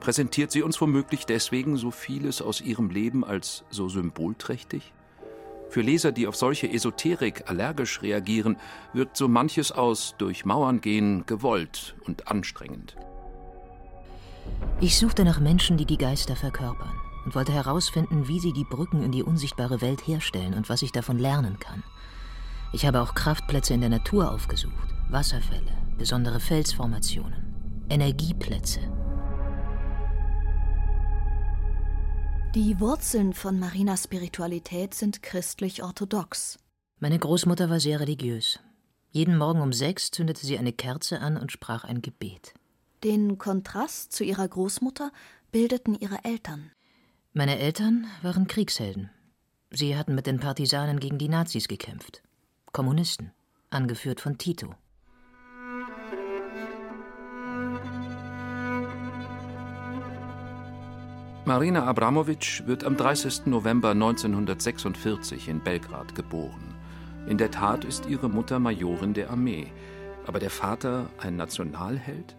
Präsentiert 0.00 0.50
sie 0.50 0.62
uns 0.62 0.80
womöglich 0.80 1.24
deswegen 1.24 1.76
so 1.76 1.90
vieles 1.90 2.42
aus 2.42 2.60
ihrem 2.60 2.90
Leben 2.90 3.24
als 3.24 3.64
so 3.70 3.88
symbolträchtig? 3.88 4.92
Für 5.74 5.82
Leser, 5.82 6.12
die 6.12 6.28
auf 6.28 6.36
solche 6.36 6.70
Esoterik 6.70 7.50
allergisch 7.50 8.00
reagieren, 8.00 8.58
wirkt 8.92 9.16
so 9.16 9.26
manches 9.26 9.72
aus 9.72 10.14
durch 10.18 10.44
Mauern 10.44 10.80
gehen 10.80 11.26
gewollt 11.26 11.96
und 12.06 12.28
anstrengend. 12.28 12.94
Ich 14.80 14.96
suchte 14.96 15.24
nach 15.24 15.40
Menschen, 15.40 15.76
die 15.76 15.84
die 15.84 15.98
Geister 15.98 16.36
verkörpern 16.36 16.92
und 17.24 17.34
wollte 17.34 17.50
herausfinden, 17.50 18.28
wie 18.28 18.38
sie 18.38 18.52
die 18.52 18.62
Brücken 18.62 19.02
in 19.02 19.10
die 19.10 19.24
unsichtbare 19.24 19.80
Welt 19.80 20.06
herstellen 20.06 20.54
und 20.54 20.68
was 20.68 20.82
ich 20.82 20.92
davon 20.92 21.18
lernen 21.18 21.58
kann. 21.58 21.82
Ich 22.72 22.86
habe 22.86 23.00
auch 23.00 23.14
Kraftplätze 23.14 23.74
in 23.74 23.80
der 23.80 23.90
Natur 23.90 24.30
aufgesucht, 24.30 24.94
Wasserfälle, 25.10 25.72
besondere 25.98 26.38
Felsformationen, 26.38 27.82
Energieplätze. 27.90 28.78
Die 32.54 32.78
Wurzeln 32.78 33.32
von 33.32 33.58
Marinas 33.58 34.04
Spiritualität 34.04 34.94
sind 34.94 35.24
christlich-orthodox. 35.24 36.56
Meine 37.00 37.18
Großmutter 37.18 37.68
war 37.68 37.80
sehr 37.80 37.98
religiös. 37.98 38.60
Jeden 39.10 39.36
Morgen 39.36 39.60
um 39.60 39.72
sechs 39.72 40.12
zündete 40.12 40.46
sie 40.46 40.56
eine 40.56 40.72
Kerze 40.72 41.18
an 41.18 41.36
und 41.36 41.50
sprach 41.50 41.82
ein 41.82 42.00
Gebet. 42.00 42.54
Den 43.02 43.38
Kontrast 43.38 44.12
zu 44.12 44.22
ihrer 44.22 44.46
Großmutter 44.46 45.10
bildeten 45.50 45.96
ihre 45.98 46.24
Eltern. 46.24 46.70
Meine 47.32 47.58
Eltern 47.58 48.06
waren 48.22 48.46
Kriegshelden. 48.46 49.10
Sie 49.72 49.96
hatten 49.96 50.14
mit 50.14 50.28
den 50.28 50.38
Partisanen 50.38 51.00
gegen 51.00 51.18
die 51.18 51.28
Nazis 51.28 51.66
gekämpft. 51.66 52.22
Kommunisten, 52.70 53.32
angeführt 53.70 54.20
von 54.20 54.38
Tito. 54.38 54.76
Marina 61.54 61.84
Abramovic 61.84 62.64
wird 62.66 62.82
am 62.82 62.96
30. 62.96 63.46
November 63.46 63.90
1946 63.90 65.46
in 65.46 65.60
Belgrad 65.62 66.16
geboren. 66.16 66.74
In 67.28 67.38
der 67.38 67.52
Tat 67.52 67.84
ist 67.84 68.06
ihre 68.06 68.28
Mutter 68.28 68.58
Majorin 68.58 69.14
der 69.14 69.30
Armee, 69.30 69.68
aber 70.26 70.40
der 70.40 70.50
Vater 70.50 71.10
ein 71.18 71.36
Nationalheld? 71.36 72.34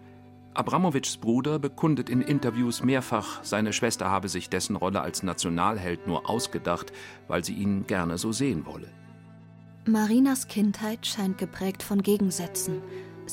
Abramowitschs 0.53 1.15
Bruder 1.15 1.59
bekundet 1.59 2.09
in 2.09 2.19
Interviews 2.19 2.83
mehrfach, 2.83 3.41
seine 3.41 3.71
Schwester 3.71 4.09
habe 4.09 4.27
sich 4.27 4.49
dessen 4.49 4.75
Rolle 4.75 4.99
als 4.99 5.23
Nationalheld 5.23 6.07
nur 6.07 6.29
ausgedacht, 6.29 6.91
weil 7.29 7.45
sie 7.45 7.53
ihn 7.53 7.87
gerne 7.87 8.17
so 8.17 8.33
sehen 8.33 8.65
wolle. 8.65 8.89
Marinas 9.87 10.49
Kindheit 10.49 11.07
scheint 11.07 11.37
geprägt 11.37 11.83
von 11.83 12.03
Gegensätzen. 12.03 12.81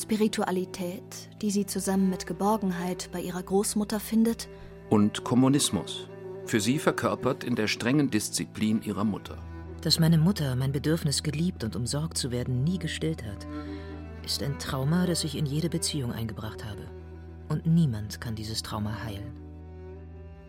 Spiritualität, 0.01 1.29
die 1.43 1.51
sie 1.51 1.67
zusammen 1.67 2.09
mit 2.09 2.29
Geborgenheit 2.29 3.11
bei 3.11 3.21
ihrer 3.21 3.43
Großmutter 3.43 3.99
findet, 3.99 4.49
und 4.93 5.25
Kommunismus, 5.25 6.07
für 6.45 6.61
sie 6.61 6.79
verkörpert 6.79 7.45
in 7.45 7.57
der 7.57 7.67
strengen 7.67 8.11
Disziplin 8.11 8.83
ihrer 8.83 9.05
Mutter. 9.05 9.39
Dass 9.81 9.99
meine 9.99 10.19
Mutter 10.19 10.55
mein 10.55 10.71
Bedürfnis 10.71 11.23
geliebt 11.23 11.65
und 11.65 11.77
umsorgt 11.77 12.19
zu 12.19 12.31
werden 12.31 12.63
nie 12.63 12.79
gestillt 12.79 13.25
hat, 13.25 13.47
ist 14.23 14.43
ein 14.43 14.59
Trauma, 14.59 15.07
das 15.07 15.25
ich 15.25 15.39
in 15.39 15.47
jede 15.47 15.71
Beziehung 15.71 16.13
eingebracht 16.13 16.67
habe. 16.67 16.83
Und 17.49 17.65
niemand 17.65 18.21
kann 18.21 18.35
dieses 18.35 18.63
Trauma 18.63 19.03
heilen. 19.03 19.33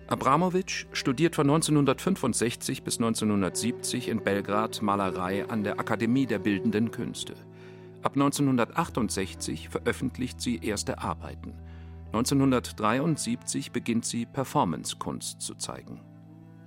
Abramowitsch 0.08 0.88
studiert 0.92 1.36
von 1.36 1.50
1965 1.50 2.84
bis 2.84 2.98
1970 2.98 4.10
in 4.10 4.26
Belgrad 4.26 4.82
Malerei 4.82 5.48
an 5.48 5.64
der 5.64 5.80
Akademie 5.80 6.26
der 6.26 6.40
Bildenden 6.40 6.92
Künste. 6.92 7.36
Ab 8.02 8.16
1968 8.16 9.70
veröffentlicht 9.70 10.42
sie 10.42 10.58
erste 10.58 11.00
Arbeiten. 11.00 11.54
1973 12.14 13.72
beginnt 13.72 14.06
sie 14.06 14.28
Performancekunst 14.28 15.42
zu 15.42 15.56
zeigen. 15.56 16.00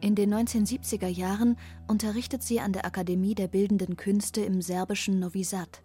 In 0.00 0.14
den 0.14 0.34
1970er 0.34 1.06
Jahren 1.06 1.56
unterrichtet 1.86 2.42
sie 2.42 2.60
an 2.60 2.72
der 2.72 2.84
Akademie 2.84 3.34
der 3.34 3.48
Bildenden 3.48 3.96
Künste 3.96 4.40
im 4.42 4.60
serbischen 4.60 5.20
Novi 5.20 5.44
Sad. 5.44 5.82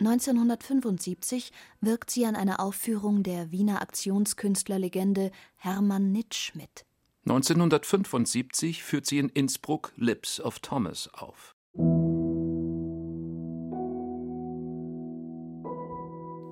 1975 0.00 1.52
wirkt 1.80 2.10
sie 2.10 2.26
an 2.26 2.36
einer 2.36 2.60
Aufführung 2.60 3.22
der 3.22 3.50
Wiener 3.50 3.80
Aktionskünstlerlegende 3.80 5.30
Hermann 5.56 6.12
Nitsch 6.12 6.54
mit. 6.54 6.84
1975 7.26 8.82
führt 8.82 9.06
sie 9.06 9.18
in 9.18 9.30
Innsbruck 9.30 9.92
Lips 9.96 10.40
of 10.40 10.58
Thomas 10.58 11.08
auf. 11.14 11.55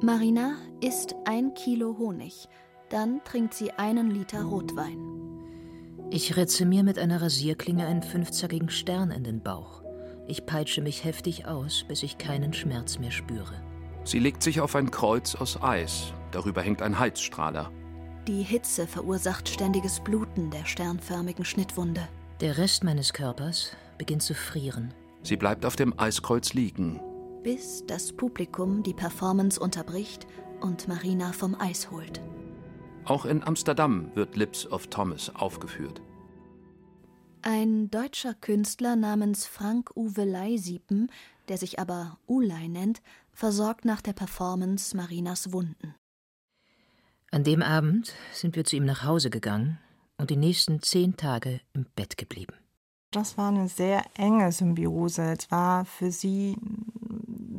Marina 0.04 0.58
isst 0.82 1.14
ein 1.24 1.54
Kilo 1.54 1.96
Honig, 1.96 2.46
dann 2.90 3.24
trinkt 3.24 3.54
sie 3.54 3.72
einen 3.72 4.10
Liter 4.10 4.42
Rotwein. 4.42 4.98
Ich 6.10 6.36
ritze 6.36 6.66
mir 6.66 6.82
mit 6.82 6.98
einer 6.98 7.22
Rasierklinge 7.22 7.86
einen 7.86 8.02
fünfzackigen 8.02 8.68
Stern 8.68 9.10
in 9.10 9.24
den 9.24 9.42
Bauch. 9.42 9.82
Ich 10.28 10.44
peitsche 10.44 10.82
mich 10.82 11.04
heftig 11.04 11.46
aus, 11.46 11.86
bis 11.88 12.02
ich 12.02 12.18
keinen 12.18 12.52
Schmerz 12.52 12.98
mehr 12.98 13.12
spüre. 13.12 13.62
Sie 14.04 14.18
legt 14.18 14.42
sich 14.42 14.60
auf 14.60 14.76
ein 14.76 14.90
Kreuz 14.90 15.34
aus 15.36 15.62
Eis. 15.62 16.12
Darüber 16.32 16.60
hängt 16.60 16.82
ein 16.82 16.98
Heizstrahler. 16.98 17.72
Die 18.28 18.42
Hitze 18.42 18.86
verursacht 18.86 19.48
ständiges 19.48 20.00
Bluten 20.00 20.50
der 20.50 20.66
sternförmigen 20.66 21.46
Schnittwunde. 21.46 22.06
Der 22.42 22.58
Rest 22.58 22.84
meines 22.84 23.14
Körpers 23.14 23.70
beginnt 23.96 24.22
zu 24.22 24.34
frieren. 24.34 24.92
Sie 25.22 25.38
bleibt 25.38 25.64
auf 25.64 25.76
dem 25.76 25.98
Eiskreuz 25.98 26.52
liegen, 26.52 27.00
bis 27.44 27.84
das 27.86 28.10
Publikum 28.12 28.82
die 28.82 28.94
Performance 28.94 29.60
unterbricht 29.60 30.26
und 30.60 30.88
Marina 30.88 31.32
vom 31.32 31.54
Eis 31.54 31.90
holt. 31.90 32.22
Auch 33.04 33.26
in 33.26 33.42
Amsterdam 33.42 34.10
wird 34.14 34.34
Lips 34.34 34.66
of 34.66 34.86
Thomas 34.86 35.30
aufgeführt. 35.34 36.00
Ein 37.42 37.90
deutscher 37.90 38.32
Künstler 38.32 38.96
namens 38.96 39.44
Frank 39.46 39.90
Uwe 39.94 40.24
Leisiepen, 40.24 41.10
der 41.48 41.58
sich 41.58 41.78
aber 41.78 42.18
Ulay 42.26 42.68
nennt, 42.68 43.02
versorgt 43.32 43.84
nach 43.84 44.00
der 44.00 44.14
Performance 44.14 44.96
Marinas 44.96 45.52
Wunden. 45.52 45.94
An 47.30 47.44
dem 47.44 47.60
Abend 47.60 48.14
sind 48.32 48.56
wir 48.56 48.64
zu 48.64 48.76
ihm 48.76 48.86
nach 48.86 49.04
Hause 49.04 49.28
gegangen 49.28 49.78
und 50.16 50.30
die 50.30 50.36
nächsten 50.36 50.80
zehn 50.80 51.18
Tage 51.18 51.60
im 51.74 51.84
Bett 51.94 52.16
geblieben. 52.16 52.54
Das 53.10 53.36
war 53.36 53.50
eine 53.50 53.68
sehr 53.68 54.02
enge 54.16 54.50
Symbiose. 54.50 55.36
Es 55.38 55.50
war 55.50 55.84
für 55.84 56.10
sie 56.10 56.56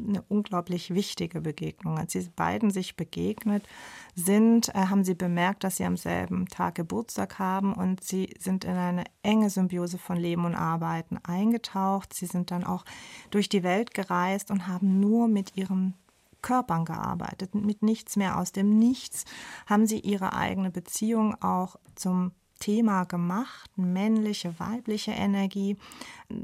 eine 0.08 0.22
unglaublich 0.24 0.94
wichtige 0.94 1.42
Begegnung. 1.42 1.98
Als 1.98 2.14
sie 2.14 2.30
beiden 2.36 2.72
sich 2.72 2.96
begegnet 2.96 3.68
sind, 4.16 4.70
äh, 4.70 4.88
haben 4.88 5.04
sie 5.04 5.16
bemerkt, 5.16 5.64
dass 5.64 5.78
sie 5.78 5.86
am 5.86 5.98
selben 5.98 6.48
Tag 6.48 6.76
Geburtstag 6.76 7.40
haben 7.40 7.74
und 7.74 8.04
sie 8.04 8.30
sind 8.40 8.64
in 8.64 8.76
eine 8.76 9.04
enge 9.24 9.50
Symbiose 9.50 9.98
von 9.98 10.18
Leben 10.18 10.46
und 10.46 10.56
Arbeiten 10.56 11.18
eingetaucht. 11.24 12.14
Sie 12.14 12.26
sind 12.26 12.52
dann 12.52 12.64
auch 12.64 12.86
durch 13.32 13.50
die 13.50 13.64
Welt 13.64 13.94
gereist 13.94 14.52
und 14.52 14.68
haben 14.68 15.00
nur 15.00 15.28
mit 15.28 15.56
ihren 15.58 15.96
Körpern 16.42 16.86
gearbeitet, 16.86 17.56
mit 17.56 17.82
nichts 17.82 18.18
mehr 18.18 18.38
aus 18.38 18.52
dem 18.52 18.78
Nichts 18.78 19.26
haben 19.66 19.88
sie 19.88 20.00
ihre 20.00 20.34
eigene 20.34 20.70
Beziehung 20.70 21.42
auch 21.42 21.78
zum 21.96 22.34
Thema 22.60 23.04
gemacht, 23.04 23.70
männliche, 23.78 24.60
weibliche 24.60 25.12
Energie. 25.12 25.78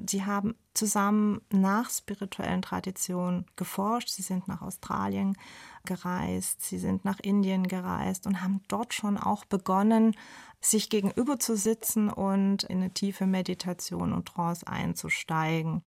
Sie 0.08 0.26
haben 0.26 0.56
zusammen 0.74 1.42
nach 1.52 1.90
spirituellen 1.90 2.62
Traditionen 2.62 3.46
geforscht. 3.56 4.10
Sie 4.10 4.22
sind 4.22 4.48
nach 4.48 4.62
Australien 4.62 5.38
gereist, 5.86 6.62
sie 6.62 6.78
sind 6.78 7.06
nach 7.06 7.20
Indien 7.20 7.68
gereist 7.68 8.28
und 8.28 8.42
haben 8.42 8.62
dort 8.68 8.94
schon 8.94 9.18
auch 9.18 9.46
begonnen, 9.46 10.16
sich 10.60 10.90
gegenüber 10.90 11.40
zu 11.40 11.58
sitzen 11.58 12.10
und 12.10 12.64
in 12.64 12.78
eine 12.78 12.94
tiefe 12.94 13.26
Meditation 13.26 14.14
und 14.14 14.28
Trance 14.28 14.68
einzusteigen. 14.68 15.82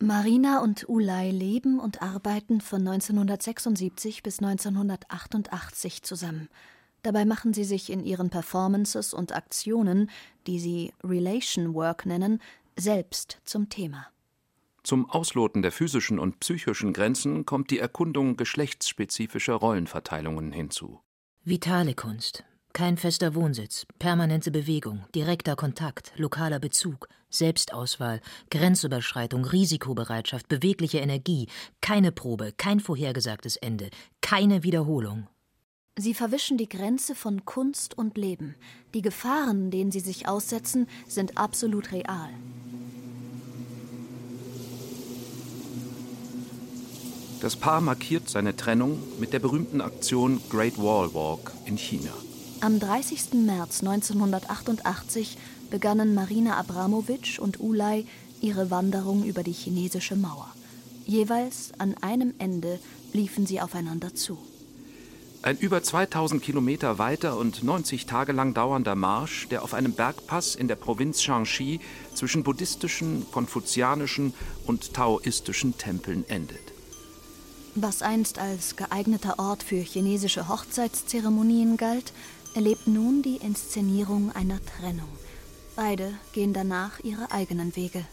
Marina 0.00 0.60
und 0.60 0.88
Ulay 0.88 1.30
leben 1.30 1.80
und 1.80 2.02
arbeiten 2.02 2.60
von 2.60 2.86
1976 2.86 4.22
bis 4.22 4.40
1988 4.40 6.02
zusammen. 6.02 6.48
Dabei 7.02 7.24
machen 7.24 7.54
sie 7.54 7.64
sich 7.64 7.90
in 7.90 8.04
ihren 8.04 8.30
Performances 8.30 9.14
und 9.14 9.34
Aktionen, 9.34 10.10
die 10.46 10.58
sie 10.58 10.92
Relation 11.04 11.74
Work 11.74 12.06
nennen, 12.06 12.40
selbst 12.76 13.38
zum 13.44 13.68
Thema. 13.68 14.06
Zum 14.82 15.10
Ausloten 15.10 15.62
der 15.62 15.72
physischen 15.72 16.18
und 16.18 16.40
psychischen 16.40 16.92
Grenzen 16.92 17.44
kommt 17.44 17.70
die 17.70 17.78
Erkundung 17.78 18.36
geschlechtsspezifischer 18.36 19.54
Rollenverteilungen 19.54 20.52
hinzu. 20.52 21.00
Vitale 21.44 21.94
Kunst. 21.94 22.44
Kein 22.72 22.96
fester 22.96 23.34
Wohnsitz, 23.34 23.86
permanente 23.98 24.50
Bewegung, 24.50 25.04
direkter 25.14 25.56
Kontakt, 25.56 26.12
lokaler 26.16 26.58
Bezug, 26.60 27.08
Selbstauswahl, 27.28 28.20
Grenzüberschreitung, 28.50 29.44
Risikobereitschaft, 29.44 30.48
bewegliche 30.48 30.98
Energie, 30.98 31.48
keine 31.80 32.12
Probe, 32.12 32.52
kein 32.56 32.80
vorhergesagtes 32.80 33.56
Ende, 33.56 33.90
keine 34.20 34.62
Wiederholung. 34.62 35.26
Sie 36.00 36.14
verwischen 36.14 36.58
die 36.58 36.68
Grenze 36.68 37.16
von 37.16 37.44
Kunst 37.44 37.98
und 37.98 38.16
Leben. 38.16 38.54
Die 38.94 39.02
Gefahren, 39.02 39.72
denen 39.72 39.90
sie 39.90 39.98
sich 39.98 40.28
aussetzen, 40.28 40.86
sind 41.08 41.36
absolut 41.36 41.90
real. 41.90 42.30
Das 47.40 47.56
Paar 47.56 47.80
markiert 47.80 48.28
seine 48.28 48.54
Trennung 48.56 49.02
mit 49.18 49.32
der 49.32 49.40
berühmten 49.40 49.80
Aktion 49.80 50.40
Great 50.48 50.78
Wall 50.78 51.12
Walk 51.14 51.52
in 51.66 51.76
China. 51.76 52.12
Am 52.60 52.78
30. 52.78 53.34
März 53.34 53.80
1988 53.80 55.36
begannen 55.68 56.14
Marina 56.14 56.58
Abramowitsch 56.58 57.40
und 57.40 57.58
Ulay 57.60 58.06
ihre 58.40 58.70
Wanderung 58.70 59.24
über 59.24 59.42
die 59.42 59.52
chinesische 59.52 60.14
Mauer. 60.14 60.48
Jeweils 61.06 61.72
an 61.78 61.94
einem 62.02 62.34
Ende 62.38 62.78
liefen 63.12 63.46
sie 63.46 63.60
aufeinander 63.60 64.14
zu. 64.14 64.38
Ein 65.40 65.56
über 65.56 65.82
2000 65.82 66.42
Kilometer 66.42 66.98
weiter 66.98 67.36
und 67.36 67.62
90 67.62 68.06
Tage 68.06 68.32
lang 68.32 68.54
dauernder 68.54 68.96
Marsch, 68.96 69.46
der 69.48 69.62
auf 69.62 69.72
einem 69.72 69.92
Bergpass 69.92 70.56
in 70.56 70.66
der 70.66 70.74
Provinz 70.74 71.22
Shaanxi 71.22 71.78
zwischen 72.12 72.42
buddhistischen, 72.42 73.24
konfuzianischen 73.30 74.34
und 74.66 74.94
taoistischen 74.94 75.78
Tempeln 75.78 76.28
endet. 76.28 76.72
Was 77.76 78.02
einst 78.02 78.40
als 78.40 78.74
geeigneter 78.74 79.38
Ort 79.38 79.62
für 79.62 79.76
chinesische 79.76 80.48
Hochzeitszeremonien 80.48 81.76
galt, 81.76 82.12
erlebt 82.54 82.88
nun 82.88 83.22
die 83.22 83.36
Inszenierung 83.36 84.32
einer 84.32 84.58
Trennung. 84.64 85.08
Beide 85.76 86.12
gehen 86.32 86.52
danach 86.52 86.98
ihre 87.04 87.30
eigenen 87.30 87.76
Wege. 87.76 88.04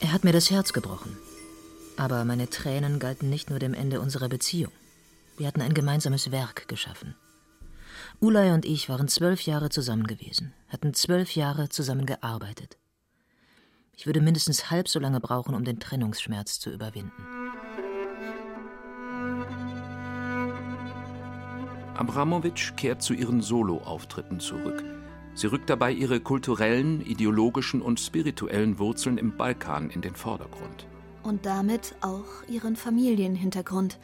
Er 0.00 0.12
hat 0.12 0.24
mir 0.24 0.32
das 0.32 0.50
Herz 0.50 0.72
gebrochen. 0.72 1.16
Aber 1.96 2.24
meine 2.24 2.50
Tränen 2.50 2.98
galten 2.98 3.30
nicht 3.30 3.50
nur 3.50 3.60
dem 3.60 3.74
Ende 3.74 4.00
unserer 4.00 4.28
Beziehung. 4.28 4.72
Wir 5.38 5.46
hatten 5.46 5.62
ein 5.62 5.72
gemeinsames 5.72 6.32
Werk 6.32 6.66
geschaffen. 6.66 7.14
Ulay 8.18 8.50
und 8.50 8.64
ich 8.64 8.88
waren 8.88 9.06
zwölf 9.06 9.42
Jahre 9.42 9.70
zusammen 9.70 10.08
gewesen, 10.08 10.52
hatten 10.66 10.94
zwölf 10.94 11.36
Jahre 11.36 11.68
zusammen 11.68 12.06
gearbeitet. 12.06 12.76
Ich 13.96 14.06
würde 14.06 14.20
mindestens 14.20 14.68
halb 14.72 14.88
so 14.88 14.98
lange 14.98 15.20
brauchen, 15.20 15.54
um 15.54 15.62
den 15.64 15.78
Trennungsschmerz 15.78 16.58
zu 16.58 16.70
überwinden. 16.70 17.22
Abramowitsch 21.94 22.74
kehrt 22.76 23.02
zu 23.02 23.14
ihren 23.14 23.40
Soloauftritten 23.40 24.40
zurück. 24.40 24.84
Sie 25.34 25.46
rückt 25.46 25.70
dabei 25.70 25.92
ihre 25.92 26.18
kulturellen, 26.18 27.00
ideologischen 27.00 27.80
und 27.80 28.00
spirituellen 28.00 28.80
Wurzeln 28.80 29.18
im 29.18 29.36
Balkan 29.36 29.90
in 29.90 30.00
den 30.00 30.16
Vordergrund. 30.16 30.86
Und 31.22 31.46
damit 31.46 31.94
auch 32.00 32.48
ihren 32.48 32.74
Familienhintergrund, 32.74 33.98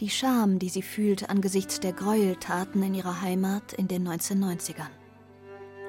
die 0.00 0.10
Scham, 0.10 0.58
die 0.58 0.70
sie 0.70 0.82
fühlt 0.82 1.28
angesichts 1.28 1.78
der 1.80 1.92
Gräueltaten 1.92 2.82
in 2.82 2.94
ihrer 2.94 3.20
Heimat 3.20 3.74
in 3.74 3.86
den 3.86 4.08
1990ern. 4.08 4.88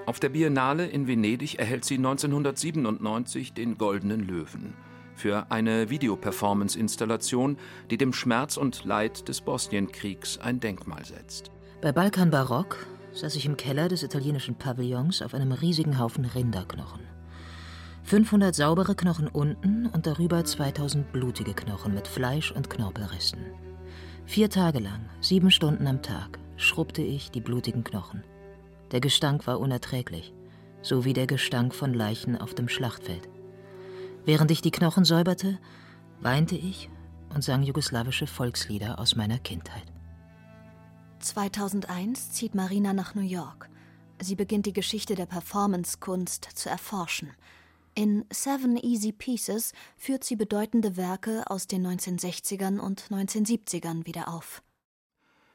Auf 0.06 0.20
der 0.20 0.30
Biennale 0.30 0.88
in 0.88 1.08
Venedig 1.08 1.60
erhält 1.60 1.86
sie 1.86 1.96
1997 1.96 3.54
den 3.54 3.78
Goldenen 3.78 4.22
Löwen 4.22 4.74
für 5.16 5.52
eine 5.52 5.90
Videoperformance-Installation, 5.90 7.58
die 7.92 7.98
dem 7.98 8.12
Schmerz 8.12 8.58
und 8.58 8.84
Leid 8.86 9.28
des 9.28 9.42
Bosnienkriegs 9.42 10.40
ein 10.40 10.60
Denkmal 10.60 11.06
setzt. 11.06 11.52
Bei 11.82 11.92
Balkan 11.92 12.32
Barock 12.32 12.88
saß 13.14 13.36
ich 13.36 13.46
im 13.46 13.58
Keller 13.58 13.88
des 13.88 14.04
italienischen 14.04 14.56
Pavillons 14.56 15.22
auf 15.22 15.34
einem 15.34 15.52
riesigen 15.52 16.00
Haufen 16.00 16.26
Rinderknochen. 16.26 17.02
500 18.04 18.56
saubere 18.56 18.96
Knochen 18.96 19.28
unten 19.28 19.86
und 19.86 20.08
darüber 20.08 20.44
2000 20.44 21.12
blutige 21.12 21.54
Knochen 21.54 21.94
mit 21.94 22.08
Fleisch 22.08 22.52
und 22.52 22.70
Knorpelresten. 22.70 23.71
Vier 24.32 24.50
Tage 24.50 24.80
lang, 24.80 25.10
sieben 25.20 25.52
Stunden 25.52 25.88
am 25.88 26.02
Tag, 26.02 26.40
schrubbte 26.56 27.02
ich 27.02 27.32
die 27.32 27.42
blutigen 27.42 27.84
Knochen. 27.84 28.24
Der 28.92 29.02
Gestank 29.02 29.46
war 29.46 29.60
unerträglich, 29.60 30.34
so 30.82 31.04
wie 31.04 31.12
der 31.12 31.28
Gestank 31.28 31.76
von 31.76 31.94
Leichen 31.94 32.38
auf 32.38 32.54
dem 32.54 32.70
Schlachtfeld. 32.70 33.28
Während 34.24 34.50
ich 34.50 34.62
die 34.62 34.72
Knochen 34.72 35.04
säuberte, 35.04 35.60
weinte 36.22 36.56
ich 36.56 36.90
und 37.36 37.44
sang 37.44 37.62
jugoslawische 37.62 38.26
Volkslieder 38.26 39.00
aus 39.00 39.18
meiner 39.18 39.38
Kindheit. 39.38 39.92
2001 41.20 42.32
zieht 42.32 42.56
Marina 42.56 42.94
nach 42.94 43.16
New 43.16 43.28
York. 43.28 43.70
Sie 44.22 44.38
beginnt 44.38 44.66
die 44.66 44.72
Geschichte 44.72 45.16
der 45.16 45.26
Performancekunst 45.26 46.48
zu 46.56 46.70
erforschen. 46.70 47.32
In 47.94 48.26
Seven 48.32 48.78
Easy 48.78 49.12
Pieces 49.12 49.74
führt 49.98 50.24
sie 50.24 50.36
bedeutende 50.36 50.96
Werke 50.96 51.44
aus 51.48 51.68
den 51.68 51.86
1960ern 51.86 52.80
und 52.80 53.04
1970ern 53.10 54.06
wieder 54.06 54.30
auf. 54.30 54.64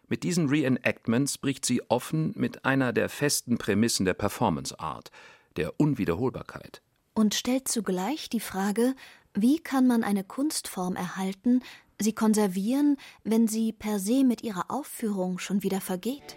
Mit 0.08 0.22
diesen 0.22 0.48
Reenactments 0.48 1.38
bricht 1.38 1.64
sie 1.64 1.82
offen 1.90 2.32
mit 2.37 2.64
einer 2.64 2.92
der 2.92 3.08
festen 3.08 3.58
Prämissen 3.58 4.04
der 4.04 4.14
Performance 4.14 4.78
Art, 4.78 5.11
der 5.56 5.80
Unwiederholbarkeit. 5.80 6.82
Und 7.14 7.34
stellt 7.34 7.66
zugleich 7.66 8.28
die 8.28 8.40
Frage, 8.40 8.94
wie 9.34 9.58
kann 9.58 9.87
man 9.87 10.04
eine 10.04 10.22
Kunstform 10.22 10.94
erhalten, 10.94 11.62
sie 12.00 12.12
konservieren, 12.12 12.98
wenn 13.24 13.48
sie 13.48 13.72
per 13.72 13.98
se 13.98 14.22
mit 14.22 14.42
ihrer 14.42 14.70
Aufführung 14.70 15.38
schon 15.38 15.62
wieder 15.62 15.80
vergeht? 15.80 16.37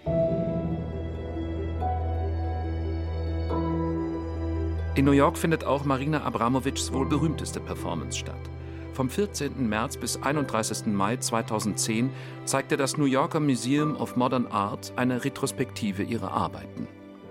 In 4.96 5.06
New 5.06 5.12
York 5.12 5.38
findet 5.38 5.64
auch 5.64 5.86
Marina 5.86 6.24
Abramowitschs 6.24 6.92
wohl 6.92 7.06
berühmteste 7.06 7.60
Performance 7.60 8.18
statt. 8.18 8.50
Vom 8.94 9.10
14. 9.10 9.70
März 9.70 9.96
bis 9.96 10.22
31. 10.22 10.88
Mai 10.88 11.16
2010 11.16 12.10
zeigte 12.44 12.76
das 12.76 12.98
New 12.98 13.06
Yorker 13.06 13.40
Museum 13.40 13.96
of 13.96 14.18
Modern 14.18 14.48
Art 14.48 14.92
eine 14.96 15.24
Retrospektive 15.24 16.04
ihrer 16.04 16.32
Arbeiten. 16.32 16.88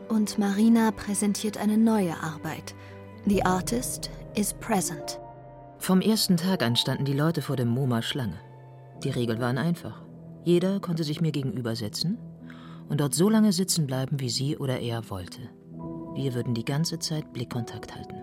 Und 0.08 0.38
Marina 0.38 0.92
präsentiert 0.92 1.58
eine 1.58 1.76
neue 1.76 2.14
Arbeit. 2.22 2.74
The 3.26 3.44
Artist 3.44 4.10
is 4.34 4.54
Present. 4.54 5.20
Vom 5.78 6.00
ersten 6.00 6.36
Tag 6.38 6.62
an 6.62 6.76
standen 6.76 7.04
die 7.04 7.12
Leute 7.12 7.42
vor 7.42 7.56
dem 7.56 7.68
MoMA 7.68 8.00
Schlange. 8.00 8.40
Die 9.04 9.10
Regeln 9.10 9.40
waren 9.40 9.58
einfach. 9.58 10.00
Jeder 10.44 10.80
konnte 10.80 11.04
sich 11.04 11.20
mir 11.20 11.32
gegenüber 11.32 11.76
setzen 11.76 12.18
und 12.88 13.00
dort 13.00 13.14
so 13.14 13.28
lange 13.28 13.52
sitzen 13.52 13.86
bleiben, 13.86 14.20
wie 14.20 14.30
sie 14.30 14.56
oder 14.56 14.80
er 14.80 15.10
wollte. 15.10 15.50
Wir 16.18 16.34
würden 16.34 16.52
die 16.52 16.64
ganze 16.64 16.98
Zeit 16.98 17.32
Blickkontakt 17.32 17.94
halten. 17.94 18.16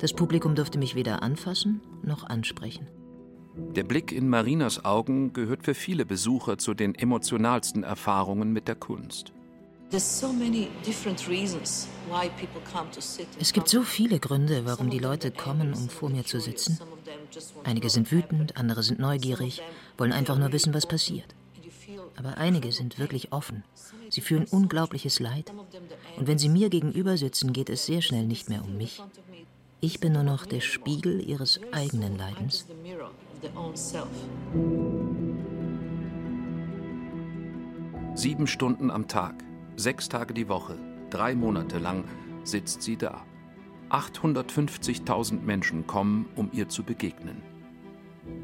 Das 0.00 0.12
Publikum 0.12 0.56
durfte 0.56 0.76
mich 0.76 0.96
weder 0.96 1.22
anfassen 1.22 1.80
noch 2.02 2.24
ansprechen. 2.24 2.88
Der 3.76 3.84
Blick 3.84 4.10
in 4.10 4.28
Marinas 4.28 4.84
Augen 4.84 5.32
gehört 5.32 5.62
für 5.62 5.74
viele 5.74 6.04
Besucher 6.04 6.58
zu 6.58 6.74
den 6.74 6.96
emotionalsten 6.96 7.84
Erfahrungen 7.84 8.52
mit 8.52 8.66
der 8.66 8.74
Kunst. 8.74 9.32
Es 9.92 10.20
gibt 13.52 13.68
so 13.68 13.82
viele 13.82 14.18
Gründe, 14.18 14.62
warum 14.64 14.90
die 14.90 14.98
Leute 14.98 15.30
kommen, 15.30 15.74
um 15.74 15.88
vor 15.88 16.10
mir 16.10 16.24
zu 16.24 16.40
sitzen. 16.40 16.80
Einige 17.62 17.88
sind 17.88 18.10
wütend, 18.10 18.56
andere 18.56 18.82
sind 18.82 18.98
neugierig, 18.98 19.62
wollen 19.96 20.12
einfach 20.12 20.36
nur 20.36 20.50
wissen, 20.50 20.74
was 20.74 20.86
passiert. 20.86 21.36
Aber 22.16 22.38
einige 22.38 22.72
sind 22.72 22.98
wirklich 22.98 23.32
offen. 23.32 23.64
Sie 24.10 24.20
fühlen 24.20 24.46
unglaubliches 24.50 25.20
Leid. 25.20 25.52
Und 26.16 26.26
wenn 26.26 26.38
sie 26.38 26.48
mir 26.48 26.70
gegenüber 26.70 27.16
sitzen, 27.16 27.52
geht 27.52 27.70
es 27.70 27.86
sehr 27.86 28.02
schnell 28.02 28.26
nicht 28.26 28.48
mehr 28.48 28.64
um 28.64 28.76
mich. 28.76 29.02
Ich 29.80 30.00
bin 30.00 30.14
nur 30.14 30.22
noch 30.22 30.46
der 30.46 30.60
Spiegel 30.60 31.20
ihres 31.20 31.60
eigenen 31.72 32.16
Leidens. 32.16 32.66
Sieben 38.14 38.46
Stunden 38.46 38.90
am 38.90 39.08
Tag, 39.08 39.44
sechs 39.76 40.08
Tage 40.08 40.32
die 40.32 40.48
Woche, 40.48 40.78
drei 41.10 41.34
Monate 41.34 41.78
lang 41.78 42.04
sitzt 42.44 42.82
sie 42.82 42.96
da. 42.96 43.22
850.000 43.90 45.42
Menschen 45.42 45.86
kommen, 45.86 46.26
um 46.34 46.50
ihr 46.52 46.68
zu 46.68 46.82
begegnen. 46.82 47.42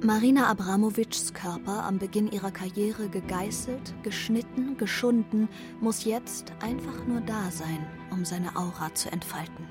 Marina 0.05 0.49
Abramowitschs 0.49 1.33
Körper, 1.33 1.85
am 1.85 2.01
Beginn 2.01 2.29
ihrer 2.33 2.51
Karriere 2.51 3.09
gegeißelt, 3.09 3.95
geschnitten, 4.03 4.77
geschunden, 4.77 5.49
muss 5.81 6.05
jetzt 6.05 6.53
einfach 6.61 7.07
nur 7.07 7.21
da 7.21 7.53
sein, 7.53 7.87
um 8.11 8.25
seine 8.25 8.57
Aura 8.57 8.93
zu 8.95 9.13
entfalten. 9.13 9.65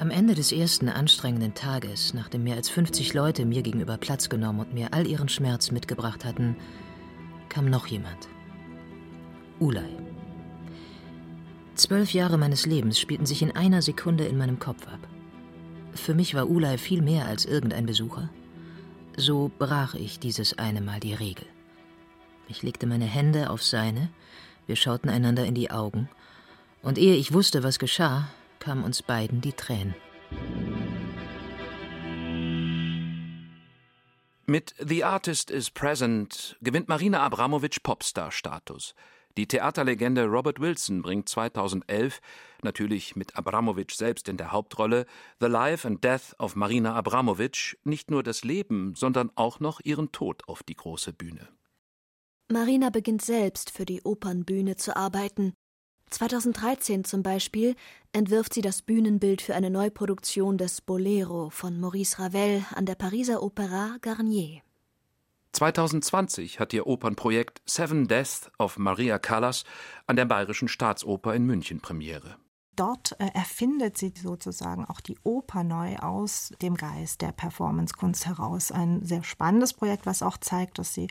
Am 0.00 0.10
Ende 0.10 0.34
des 0.34 0.50
ersten 0.50 0.88
anstrengenden 0.88 1.54
Tages, 1.54 2.14
nachdem 2.14 2.42
mehr 2.42 2.56
als 2.56 2.68
50 2.68 3.14
Leute 3.14 3.46
mir 3.46 3.62
gegenüber 3.62 3.96
Platz 3.96 4.28
genommen 4.28 4.58
und 4.58 4.74
mir 4.74 4.92
all 4.92 5.06
ihren 5.06 5.28
Schmerz 5.28 5.70
mitgebracht 5.70 6.24
hatten, 6.24 6.56
kam 7.48 7.70
noch 7.70 7.86
jemand. 7.86 8.28
Ulay. 9.60 9.96
Zwölf 11.76 12.12
Jahre 12.12 12.38
meines 12.38 12.66
Lebens 12.66 12.98
spielten 12.98 13.26
sich 13.26 13.42
in 13.42 13.54
einer 13.54 13.82
Sekunde 13.82 14.24
in 14.24 14.36
meinem 14.36 14.58
Kopf 14.58 14.88
ab. 14.88 15.06
Für 15.94 16.14
mich 16.14 16.34
war 16.34 16.50
Ulay 16.50 16.76
viel 16.76 17.02
mehr 17.02 17.26
als 17.26 17.44
irgendein 17.44 17.86
Besucher. 17.86 18.30
So 19.20 19.50
brach 19.58 19.94
ich 19.94 20.20
dieses 20.20 20.58
eine 20.58 20.80
Mal 20.80 21.00
die 21.00 21.12
Regel. 21.12 21.44
Ich 22.46 22.62
legte 22.62 22.86
meine 22.86 23.04
Hände 23.04 23.50
auf 23.50 23.64
seine, 23.64 24.10
wir 24.68 24.76
schauten 24.76 25.10
einander 25.10 25.44
in 25.44 25.56
die 25.56 25.72
Augen, 25.72 26.08
und 26.82 26.98
ehe 26.98 27.16
ich 27.16 27.32
wusste, 27.32 27.64
was 27.64 27.80
geschah, 27.80 28.28
kamen 28.60 28.84
uns 28.84 29.02
beiden 29.02 29.40
die 29.40 29.54
Tränen. 29.54 29.96
Mit 34.46 34.76
The 34.78 35.02
Artist 35.02 35.50
is 35.50 35.68
Present 35.68 36.56
gewinnt 36.62 36.86
Marina 36.86 37.18
Abramowitsch 37.18 37.82
Popstar-Status. 37.82 38.94
Die 39.38 39.46
Theaterlegende 39.46 40.24
Robert 40.24 40.58
Wilson 40.58 41.00
bringt 41.00 41.28
2011, 41.28 42.20
natürlich 42.64 43.14
mit 43.14 43.36
Abramowitsch 43.36 43.94
selbst 43.94 44.28
in 44.28 44.36
der 44.36 44.50
Hauptrolle, 44.50 45.06
The 45.38 45.46
Life 45.46 45.86
and 45.86 46.02
Death 46.02 46.34
of 46.40 46.56
Marina 46.56 46.96
Abramowitsch 46.96 47.76
nicht 47.84 48.10
nur 48.10 48.24
das 48.24 48.42
Leben, 48.42 48.96
sondern 48.96 49.30
auch 49.36 49.60
noch 49.60 49.78
ihren 49.84 50.10
Tod 50.10 50.42
auf 50.48 50.64
die 50.64 50.74
große 50.74 51.12
Bühne. 51.12 51.46
Marina 52.50 52.90
beginnt 52.90 53.22
selbst 53.22 53.70
für 53.70 53.84
die 53.84 54.02
Opernbühne 54.02 54.74
zu 54.74 54.96
arbeiten. 54.96 55.52
2013 56.10 57.04
zum 57.04 57.22
Beispiel 57.22 57.76
entwirft 58.10 58.54
sie 58.54 58.62
das 58.62 58.82
Bühnenbild 58.82 59.40
für 59.40 59.54
eine 59.54 59.70
Neuproduktion 59.70 60.58
des 60.58 60.80
Bolero 60.80 61.50
von 61.50 61.78
Maurice 61.78 62.18
Ravel 62.18 62.64
an 62.74 62.86
der 62.86 62.96
Pariser 62.96 63.40
Opera 63.40 63.98
Garnier. 64.00 64.62
2020 65.58 66.60
hat 66.60 66.72
ihr 66.72 66.86
Opernprojekt 66.86 67.60
Seven 67.66 68.06
Deaths 68.06 68.48
of 68.60 68.78
Maria 68.78 69.18
Callas 69.18 69.64
an 70.06 70.14
der 70.14 70.24
Bayerischen 70.24 70.68
Staatsoper 70.68 71.34
in 71.34 71.46
München 71.46 71.80
Premiere. 71.80 72.36
Dort 72.76 73.18
äh, 73.18 73.26
erfindet 73.34 73.98
sie 73.98 74.14
sozusagen 74.14 74.84
auch 74.84 75.00
die 75.00 75.18
Oper 75.24 75.64
neu 75.64 75.96
aus 75.96 76.52
dem 76.62 76.76
Geist 76.76 77.22
der 77.22 77.32
Performancekunst 77.32 78.26
heraus. 78.26 78.70
Ein 78.70 79.04
sehr 79.04 79.24
spannendes 79.24 79.74
Projekt, 79.74 80.06
was 80.06 80.22
auch 80.22 80.36
zeigt, 80.36 80.78
dass 80.78 80.94
sie 80.94 81.08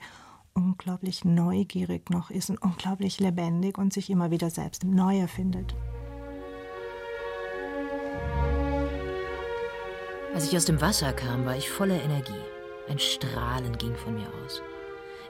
unglaublich 0.53 1.25
neugierig 1.25 2.09
noch 2.09 2.31
ist 2.31 2.49
und 2.49 2.61
unglaublich 2.61 3.19
lebendig 3.19 3.77
und 3.77 3.91
sich 3.91 4.09
immer 4.09 4.31
wieder 4.31 4.49
selbst 4.49 4.85
neu 4.85 5.19
erfindet. 5.19 5.75
Als 10.33 10.45
ich 10.45 10.55
aus 10.55 10.63
dem 10.63 10.79
Wasser 10.79 11.11
kam, 11.11 11.43
war 11.43 11.57
ich 11.57 11.69
voller 11.69 12.01
Energie. 12.01 12.56
Ein 12.89 12.99
Strahlen 12.99 13.77
ging 13.77 13.95
von 13.95 14.15
mir 14.15 14.27
aus. 14.43 14.61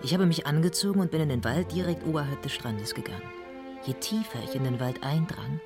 Ich 0.03 0.13
habe 0.13 0.25
mich 0.27 0.45
angezogen 0.45 0.99
und 0.99 1.09
bin 1.11 1.21
in 1.21 1.29
den 1.29 1.43
Wald 1.43 1.71
direkt 1.71 2.05
oberhalb 2.05 2.41
des 2.43 2.53
Strandes 2.53 2.93
gegangen. 2.93 3.29
Je 3.83 3.93
tiefer 3.93 4.39
ich 4.43 4.55
in 4.55 4.63
den 4.63 4.79
Wald 4.79 5.03
eindrang, 5.03 5.59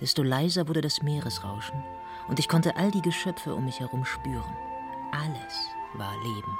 desto 0.00 0.22
leiser 0.22 0.66
wurde 0.66 0.80
das 0.80 1.02
Meeresrauschen 1.02 1.82
und 2.28 2.38
ich 2.38 2.48
konnte 2.48 2.76
all 2.76 2.90
die 2.90 3.02
Geschöpfe 3.02 3.54
um 3.54 3.64
mich 3.64 3.78
herum 3.78 4.04
spüren. 4.04 4.56
Alles 5.12 5.68
war 5.94 6.12
Leben. 6.24 6.58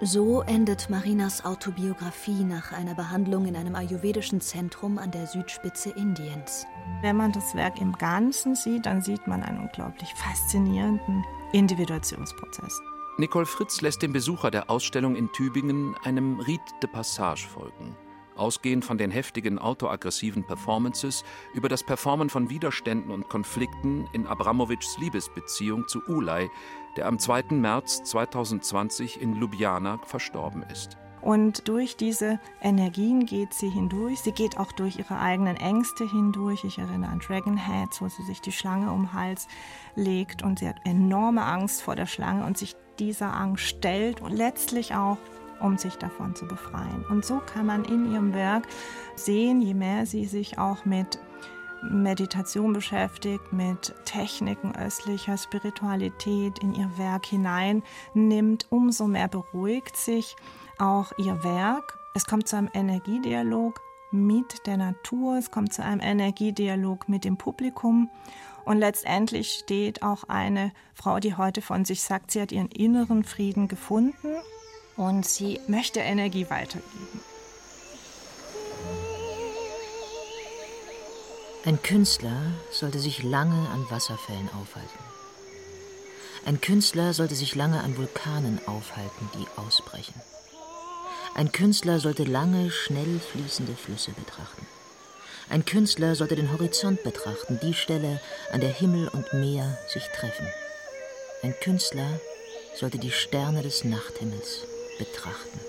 So 0.00 0.42
endet 0.42 0.90
Marinas 0.90 1.44
Autobiografie 1.44 2.44
nach 2.44 2.72
einer 2.72 2.94
Behandlung 2.94 3.46
in 3.46 3.56
einem 3.56 3.74
ayurvedischen 3.74 4.40
Zentrum 4.40 4.98
an 4.98 5.12
der 5.12 5.26
Südspitze 5.26 5.90
Indiens. 5.90 6.66
Wenn 7.00 7.16
man 7.16 7.32
das 7.32 7.54
Werk 7.54 7.80
im 7.80 7.92
Ganzen 7.92 8.54
sieht, 8.54 8.86
dann 8.86 9.00
sieht 9.00 9.26
man 9.26 9.42
einen 9.42 9.60
unglaublich 9.60 10.12
faszinierenden 10.14 11.24
Individuationsprozess. 11.52 12.82
Nicole 13.16 13.46
Fritz 13.46 13.80
lässt 13.80 14.02
dem 14.02 14.12
Besucher 14.12 14.50
der 14.50 14.68
Ausstellung 14.68 15.14
in 15.14 15.30
Tübingen 15.30 15.94
einem 16.02 16.40
Rite 16.40 16.74
de 16.82 16.90
Passage 16.90 17.46
folgen. 17.46 17.96
Ausgehend 18.34 18.84
von 18.84 18.98
den 18.98 19.12
heftigen 19.12 19.60
autoaggressiven 19.60 20.42
Performances 20.42 21.22
über 21.54 21.68
das 21.68 21.84
Performen 21.84 22.28
von 22.28 22.50
Widerständen 22.50 23.12
und 23.12 23.28
Konflikten 23.28 24.08
in 24.12 24.26
Abramowitschs 24.26 24.98
Liebesbeziehung 24.98 25.86
zu 25.86 26.00
Ulay, 26.08 26.50
der 26.96 27.06
am 27.06 27.20
2. 27.20 27.44
März 27.50 28.02
2020 28.02 29.22
in 29.22 29.36
Ljubljana 29.36 30.00
verstorben 30.04 30.64
ist. 30.64 30.96
Und 31.20 31.68
durch 31.68 31.96
diese 31.96 32.40
Energien 32.60 33.26
geht 33.26 33.54
sie 33.54 33.70
hindurch. 33.70 34.22
Sie 34.22 34.32
geht 34.32 34.58
auch 34.58 34.72
durch 34.72 34.98
ihre 34.98 35.20
eigenen 35.20 35.56
Ängste 35.56 36.04
hindurch. 36.04 36.64
Ich 36.64 36.78
erinnere 36.78 37.12
an 37.12 37.20
Dragonheads, 37.20 38.02
wo 38.02 38.08
sie 38.08 38.24
sich 38.24 38.40
die 38.40 38.52
Schlange 38.52 38.90
um 38.90 39.02
den 39.02 39.12
Hals 39.12 39.46
legt 39.94 40.42
und 40.42 40.58
sie 40.58 40.68
hat 40.68 40.84
enorme 40.84 41.44
Angst 41.44 41.80
vor 41.80 41.94
der 41.94 42.06
Schlange 42.06 42.44
und 42.44 42.58
sich 42.58 42.74
dieser 42.98 43.34
Angst 43.34 43.64
stellt 43.64 44.20
und 44.20 44.32
letztlich 44.32 44.94
auch 44.94 45.18
um 45.60 45.78
sich 45.78 45.96
davon 45.96 46.34
zu 46.34 46.46
befreien. 46.46 47.04
Und 47.08 47.24
so 47.24 47.40
kann 47.44 47.66
man 47.66 47.84
in 47.84 48.12
ihrem 48.12 48.34
Werk 48.34 48.66
sehen, 49.16 49.62
je 49.62 49.74
mehr 49.74 50.04
sie 50.04 50.26
sich 50.26 50.58
auch 50.58 50.84
mit 50.84 51.18
Meditation 51.82 52.72
beschäftigt, 52.72 53.52
mit 53.52 53.94
Techniken 54.04 54.74
östlicher 54.74 55.36
Spiritualität 55.36 56.58
in 56.60 56.74
ihr 56.74 56.90
Werk 56.96 57.26
hineinnimmt, 57.26 58.66
umso 58.70 59.06
mehr 59.06 59.28
beruhigt 59.28 59.96
sich 59.96 60.36
auch 60.78 61.12
ihr 61.18 61.44
Werk. 61.44 61.98
Es 62.14 62.26
kommt 62.26 62.48
zu 62.48 62.56
einem 62.56 62.70
Energiedialog 62.72 63.80
mit 64.10 64.66
der 64.66 64.76
Natur, 64.76 65.36
es 65.36 65.50
kommt 65.50 65.72
zu 65.72 65.82
einem 65.82 66.00
Energiedialog 66.00 67.08
mit 67.08 67.24
dem 67.24 67.36
Publikum 67.36 68.08
und 68.64 68.78
letztendlich 68.78 69.52
steht 69.52 70.02
auch 70.02 70.24
eine 70.24 70.72
Frau, 70.94 71.20
die 71.20 71.36
heute 71.36 71.62
von 71.62 71.84
sich 71.84 72.02
sagt, 72.02 72.30
sie 72.30 72.40
hat 72.40 72.52
ihren 72.52 72.68
inneren 72.68 73.24
Frieden 73.24 73.68
gefunden 73.68 74.36
und 74.96 75.26
sie 75.26 75.60
möchte 75.66 76.00
Energie 76.00 76.48
weitergeben. 76.50 77.20
Ein 81.66 81.80
Künstler 81.82 82.42
sollte 82.70 82.98
sich 82.98 83.22
lange 83.22 83.68
an 83.70 83.86
Wasserfällen 83.88 84.48
aufhalten. 84.50 84.98
Ein 86.44 86.60
Künstler 86.60 87.14
sollte 87.14 87.34
sich 87.34 87.54
lange 87.54 87.80
an 87.82 87.96
Vulkanen 87.96 88.60
aufhalten, 88.66 89.30
die 89.34 89.46
ausbrechen. 89.58 90.14
Ein 91.34 91.52
Künstler 91.52 92.00
sollte 92.00 92.24
lange, 92.24 92.70
schnell 92.70 93.18
fließende 93.18 93.74
Flüsse 93.74 94.12
betrachten. 94.12 94.66
Ein 95.50 95.64
Künstler 95.64 96.14
sollte 96.14 96.36
den 96.36 96.50
Horizont 96.52 97.02
betrachten, 97.02 97.60
die 97.62 97.74
Stelle, 97.74 98.20
an 98.50 98.60
der 98.60 98.70
Himmel 98.70 99.08
und 99.08 99.32
Meer 99.34 99.78
sich 99.88 100.04
treffen. 100.08 100.46
Ein 101.42 101.54
Künstler 101.60 102.20
sollte 102.74 102.98
die 102.98 103.10
Sterne 103.10 103.62
des 103.62 103.84
Nachthimmels 103.84 104.66
betrachten. 104.98 105.60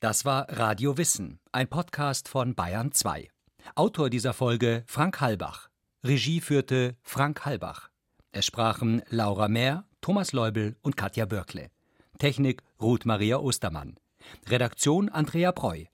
Das 0.00 0.24
war 0.24 0.48
Radio 0.50 0.98
Wissen, 0.98 1.38
ein 1.52 1.68
Podcast 1.68 2.28
von 2.28 2.56
Bayern 2.56 2.90
2. 2.90 3.28
Autor 3.76 4.10
dieser 4.10 4.32
Folge 4.32 4.82
Frank 4.88 5.20
Halbach. 5.20 5.68
Regie 6.02 6.40
führte 6.40 6.96
Frank 7.02 7.44
Halbach. 7.44 7.88
Es 8.32 8.44
sprachen 8.44 9.02
Laura 9.08 9.46
Mehr, 9.46 9.84
Thomas 10.00 10.32
Leubel 10.32 10.76
und 10.82 10.96
Katja 10.96 11.24
Börkle. 11.26 11.70
Technik 12.22 12.62
Ruth 12.80 13.04
Maria 13.04 13.38
Ostermann. 13.38 13.96
Redaktion 14.48 15.08
Andrea 15.08 15.50
Breu. 15.50 15.86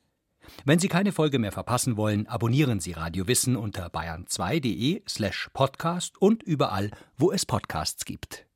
Wenn 0.66 0.78
Sie 0.78 0.88
keine 0.88 1.12
Folge 1.12 1.38
mehr 1.38 1.52
verpassen 1.52 1.96
wollen, 1.96 2.26
abonnieren 2.26 2.80
Sie 2.80 2.92
Radio 2.92 3.26
Wissen 3.26 3.56
unter 3.56 3.86
bayern2.de 3.86 5.04
slash 5.08 5.48
podcast 5.54 6.20
und 6.20 6.42
überall, 6.42 6.90
wo 7.16 7.32
es 7.32 7.46
Podcasts 7.46 8.04
gibt. 8.04 8.47